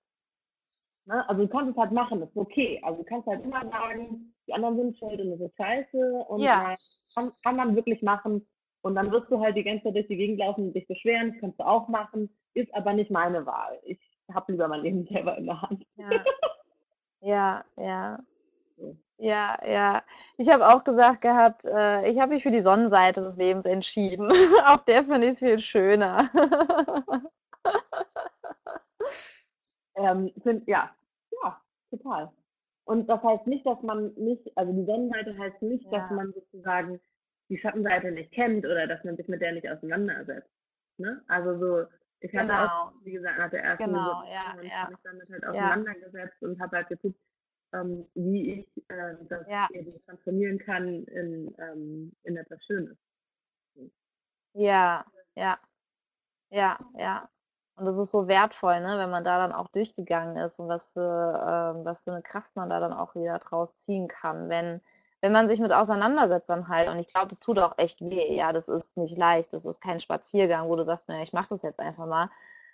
[1.05, 1.27] Ne?
[1.27, 2.79] Also du kannst es halt machen, das ist okay.
[2.83, 6.41] Also du kannst halt immer sagen, die anderen sind schuld und das ist scheiße und
[6.41, 6.75] Ja.
[7.15, 8.47] kann, kann man wirklich machen.
[8.81, 11.31] Und dann wirst du halt die ganze Zeit durch die Gegend laufen und dich beschweren,
[11.33, 13.77] das kannst du auch machen, ist aber nicht meine Wahl.
[13.83, 13.99] Ich
[14.33, 15.83] habe lieber mein Leben selber in der Hand.
[15.95, 16.23] Ja,
[17.21, 18.19] ja, ja.
[18.77, 18.95] So.
[19.17, 20.03] Ja, ja.
[20.37, 24.31] Ich habe auch gesagt gehabt, äh, ich habe mich für die Sonnenseite des Lebens entschieden.
[24.65, 26.29] Auf der finde ich es viel schöner.
[29.95, 30.89] Ähm, find, ja,
[31.43, 32.31] ja, total.
[32.85, 36.15] Und das heißt nicht, dass man nicht, also die Sonnenseite heißt nicht, dass Ja.
[36.15, 36.99] man sozusagen
[37.49, 40.49] die Schattenseite nicht kennt oder dass man sich mit der nicht auseinandersetzt.
[40.97, 41.21] Ne?
[41.27, 41.85] Also so,
[42.21, 42.91] ich hatte auch, Genau.
[43.03, 44.81] wie gesagt, nach der ersten Genau, ja, und ja.
[44.81, 45.49] habe mich damit halt Ja.
[45.51, 47.19] auseinandergesetzt und habe halt geguckt,
[47.73, 49.67] ähm, wie ich äh, das Ja.
[49.71, 52.97] eben transformieren kann in, ähm, in etwas Schönes.
[54.53, 55.05] Ja,
[55.35, 55.59] ja,
[56.49, 57.29] ja, ja.
[57.75, 60.87] Und das ist so wertvoll, ne, wenn man da dann auch durchgegangen ist und was
[60.87, 64.81] für, ähm, was für eine Kraft man da dann auch wieder draus ziehen kann, wenn,
[65.21, 66.89] wenn man sich mit auseinandersetzt dann halt.
[66.89, 68.35] Und ich glaube, das tut auch echt weh.
[68.35, 69.53] Ja, das ist nicht leicht.
[69.53, 72.29] Das ist kein Spaziergang, wo du sagst, naja, ich mache das jetzt einfach mal.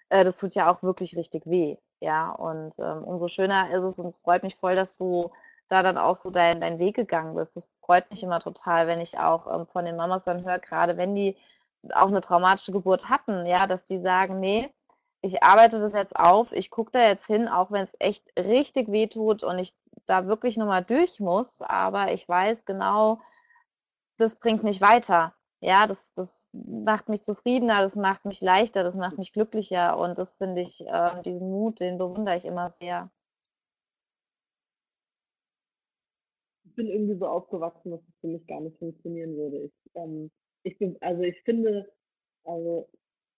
[0.09, 1.77] Äh, das tut ja auch wirklich richtig weh.
[1.99, 5.31] Ja, und ähm, umso schöner ist es und es freut mich voll, dass du
[5.67, 7.55] da dann auch so dein, dein Weg gegangen bist.
[7.55, 10.97] Das freut mich immer total, wenn ich auch ähm, von den Mamas dann höre, gerade
[10.97, 11.35] wenn die
[11.93, 14.69] auch eine traumatische Geburt hatten, ja, dass die sagen, nee,
[15.21, 18.91] ich arbeite das jetzt auf, ich gucke da jetzt hin, auch wenn es echt richtig
[18.91, 19.73] weh tut und ich
[20.05, 23.19] da wirklich nochmal durch muss, aber ich weiß genau,
[24.17, 25.33] das bringt mich weiter.
[25.61, 30.17] Ja, das, das macht mich zufriedener, das macht mich leichter, das macht mich glücklicher und
[30.17, 33.09] das finde ich, äh, diesen Mut, den bewundere ich immer sehr.
[36.65, 39.63] Ich bin irgendwie so aufgewachsen, dass es für mich gar nicht funktionieren würde.
[39.63, 40.29] Ich, ähm,
[40.63, 41.91] ich bin, also ich finde,
[42.43, 42.89] also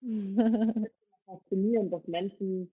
[1.25, 2.71] faszinierend, dass Menschen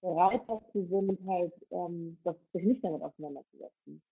[0.00, 4.02] bereit dazu sind, halt ähm, das, sich nicht damit auseinanderzusetzen.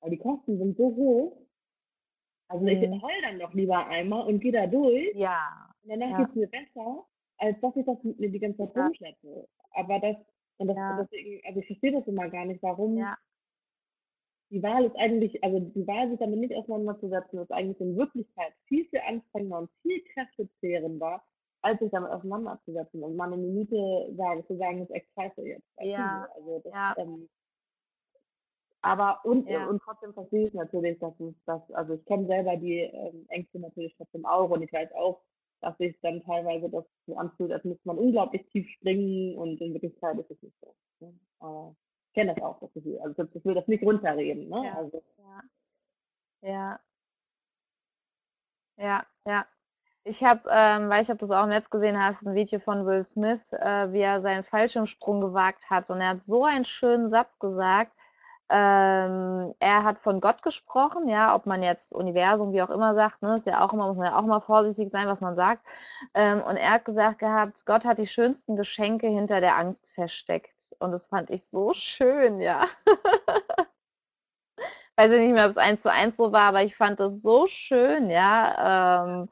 [0.00, 1.38] Weil die Kosten sind so hoch.
[2.48, 3.02] Also ich Mhm.
[3.02, 6.16] heul dann doch lieber einmal und gehe da durch Ja, und danach Ja.
[6.16, 7.06] geht's mir besser,
[7.38, 8.84] als dass ich das mit mir die ganze Zeit Ja.
[8.84, 9.48] rumschleppe.
[9.72, 10.16] Aber das,
[10.58, 10.96] und das, Ja.
[11.00, 13.16] deswegen, also ich verstehe das immer gar nicht, warum ja,
[14.50, 18.52] die Wahl ist eigentlich, also die Wahl, sich damit nicht auseinanderzusetzen, ist eigentlich in Wirklichkeit
[18.66, 21.22] viel, viel anstrengender und viel kräftezehrender,
[21.64, 25.42] als sich damit auseinanderzusetzen und mal eine Minute sagen, zu sagen, das ist echt scheiße
[25.42, 25.66] jetzt.
[25.80, 26.40] Ja, so?
[26.40, 26.94] Also das, ja.
[26.98, 27.28] ähm,
[28.82, 29.66] aber und, Ja.
[29.66, 33.58] und trotzdem verstehe ich natürlich, dass es das, also ich kenne selber die ähm, Ängste
[33.58, 35.22] natürlich trotzdem auch und ich weiß auch,
[35.62, 39.72] dass sich dann teilweise das so anfühlt, als müsste man unglaublich tief springen und in
[39.72, 40.74] Wirklichkeit ist es nicht so.
[41.00, 41.18] Ne?
[41.38, 41.74] Aber
[42.08, 42.98] ich kenne das auch, das Gefühl.
[43.00, 44.64] Also ich will das nicht runterreden, ne?
[44.66, 44.74] Ja.
[44.76, 45.42] Also Ja.
[46.42, 46.80] Ja.
[48.76, 49.46] Ja, ja.
[50.06, 52.84] Ich habe, ähm, weil ich habe das auch im Netz gesehen, hast ein Video von
[52.84, 55.88] Will Smith, äh, wie er seinen Fallschirmsprung gewagt hat.
[55.90, 57.90] Und er hat so einen schönen Satz gesagt.
[58.50, 63.22] Ähm, er hat von Gott gesprochen, ja, ob man jetzt Universum, wie auch immer sagt,
[63.22, 65.64] ne, ist ja auch immer, muss man ja auch mal vorsichtig sein, was man sagt.
[66.12, 70.74] Ähm, und er hat gesagt gehabt, Gott hat die schönsten Geschenke hinter der Angst versteckt.
[70.80, 72.66] Und das fand ich so schön, ja.
[74.96, 77.22] weiß ich nicht mehr, ob es eins zu eins so war, aber ich fand das
[77.22, 79.06] so schön, ja.
[79.06, 79.28] Ähm,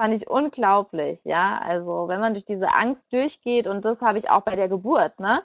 [0.00, 1.60] fand ich unglaublich, ja.
[1.62, 5.20] Also, wenn man durch diese Angst durchgeht, und das habe ich auch bei der Geburt,
[5.20, 5.42] ne?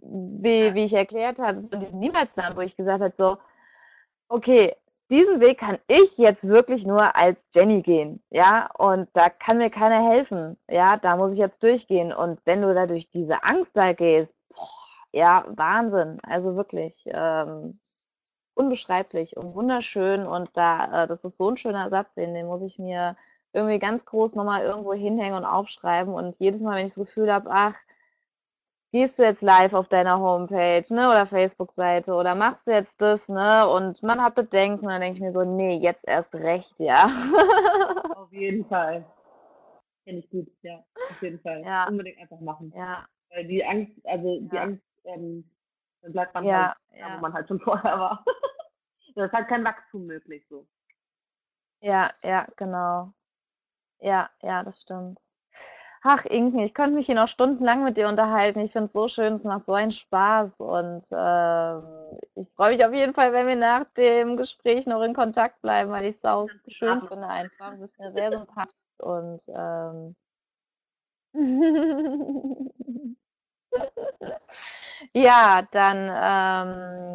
[0.00, 3.38] Wie, wie ich erklärt habe, so diesen Niemals-Plan, wo ich gesagt habe, so,
[4.28, 4.74] okay,
[5.10, 9.70] diesen Weg kann ich jetzt wirklich nur als Jenny gehen, ja, und da kann mir
[9.70, 12.12] keiner helfen, ja, da muss ich jetzt durchgehen.
[12.12, 14.66] Und wenn du da durch diese Angst da gehst, boah,
[15.12, 17.78] ja, Wahnsinn, also wirklich, ähm,
[18.54, 22.62] unbeschreiblich und wunderschön und da, äh, das ist so ein schöner Satz, den, den muss
[22.62, 23.16] ich mir
[23.52, 27.32] irgendwie ganz groß nochmal irgendwo hinhängen und aufschreiben und jedes Mal, wenn ich das Gefühl
[27.32, 27.76] habe, ach,
[28.92, 33.28] gehst du jetzt live auf deiner Homepage, ne, oder Facebook-Seite oder machst du jetzt das,
[33.28, 33.66] ne?
[33.68, 37.06] Und man hat Bedenken, dann denke ich mir so, nee, jetzt erst recht, ja.
[38.16, 39.04] Auf jeden Fall.
[40.04, 40.84] Finde ich gut, ja.
[41.10, 41.62] Auf jeden Fall.
[41.62, 41.86] Ja.
[41.88, 42.72] Unbedingt einfach machen.
[42.76, 44.62] Ja, Weil die Angst, also die Ja.
[44.62, 45.50] Angst, ähm,
[46.02, 47.16] dann bleibt man ja, halt ja.
[47.16, 48.24] wo man halt schon vorher war.
[49.14, 50.66] da ist halt kein Wachstum möglich so.
[51.80, 53.12] Ja, ja, genau.
[54.02, 55.18] Ja, ja, das stimmt.
[56.02, 58.58] Ach, Inken, ich könnte mich hier noch stundenlang mit dir unterhalten.
[58.58, 62.84] Ich finde es so schön, es macht so einen Spaß und ähm, ich freue mich
[62.84, 66.24] auf jeden Fall, wenn wir nach dem Gespräch noch in Kontakt bleiben, weil ich es
[66.24, 67.70] auch schön finde einfach.
[67.70, 70.16] Du bist mir sehr sympathisch und ähm,
[75.14, 76.10] ja, dann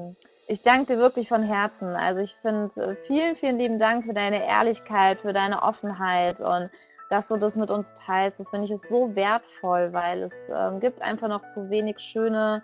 [0.09, 0.15] ähm,
[0.47, 1.89] ich danke dir wirklich von Herzen.
[1.95, 6.71] Also ich finde äh, vielen, vielen lieben Dank für deine Ehrlichkeit, für deine Offenheit und
[7.09, 8.39] dass du das mit uns teilst.
[8.39, 12.63] Das finde ich ist so wertvoll, weil es ähm, gibt einfach noch zu wenig schöne,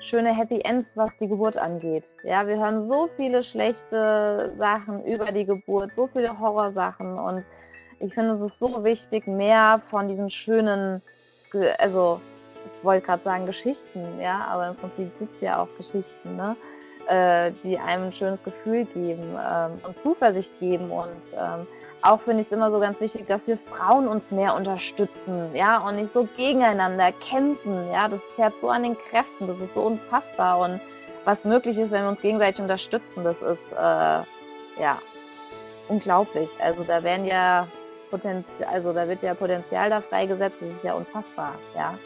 [0.00, 2.16] schöne Happy Ends, was die Geburt angeht.
[2.22, 7.44] Ja, wir hören so viele schlechte Sachen über die Geburt, so viele Horrorsachen und
[7.98, 11.00] ich finde, es ist so wichtig, mehr von diesen schönen,
[11.78, 12.20] also
[12.76, 16.56] ich wollte gerade sagen Geschichten, ja, aber im Prinzip sind es ja auch Geschichten, ne?
[17.08, 20.90] Äh, die einem ein schönes Gefühl geben ähm, und Zuversicht geben.
[20.90, 21.66] Und ähm,
[22.02, 25.78] auch finde ich es immer so ganz wichtig, dass wir Frauen uns mehr unterstützen, ja,
[25.78, 28.08] und nicht so gegeneinander kämpfen, ja.
[28.08, 30.58] Das zerrt so an den Kräften, das ist so unfassbar.
[30.60, 30.80] Und
[31.24, 34.22] was möglich ist, wenn wir uns gegenseitig unterstützen, das ist äh,
[34.80, 34.98] ja
[35.88, 36.50] unglaublich.
[36.60, 37.66] Also da werden ja
[38.10, 41.98] Potenzial, also da wird ja Potenzial da freigesetzt, das ist ja unfassbar, ja.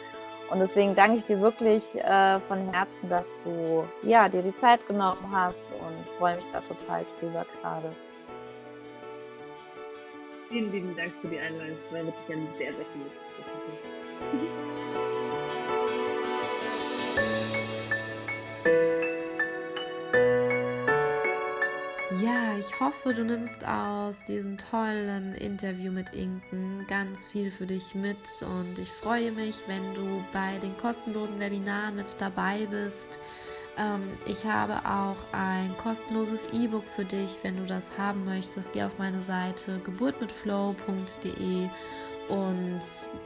[0.51, 4.85] Und deswegen danke ich dir wirklich äh, von Herzen, dass du ja, dir die Zeit
[4.85, 7.95] genommen hast und freue mich da total drüber gerade.
[10.49, 11.77] Vielen lieben Dank für die Einladung.
[11.87, 13.13] Es war wirklich ein sehr, sehr cooles
[22.71, 28.17] ich hoffe, du nimmst aus diesem tollen Interview mit Inken ganz viel für dich mit
[28.41, 33.19] und ich freue mich, wenn du bei den kostenlosen Webinaren mit dabei bist.
[33.77, 38.73] Ähm, ich habe auch ein kostenloses E-Book für dich, wenn du das haben möchtest.
[38.73, 41.69] Geh auf meine Seite geburtmitflow.de
[42.29, 42.81] und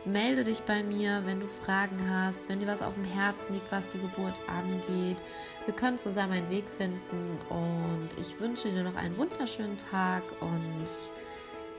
[0.05, 3.71] melde dich bei mir, wenn du Fragen hast, wenn dir was auf dem Herzen liegt,
[3.71, 5.17] was die Geburt angeht.
[5.65, 10.85] Wir können zusammen einen Weg finden und ich wünsche dir noch einen wunderschönen Tag und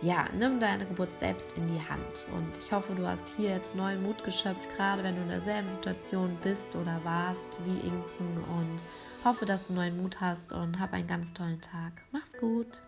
[0.02, 2.26] ja, nimm deine Geburt selbst in die Hand.
[2.34, 5.70] Und ich hoffe, du hast hier jetzt neuen Mut geschöpft, gerade wenn du in derselben
[5.70, 8.82] Situation bist oder warst wie Inken und
[9.24, 11.92] hoffe, dass du neuen Mut hast und hab einen ganz tollen Tag.
[12.10, 12.82] Mach's gut.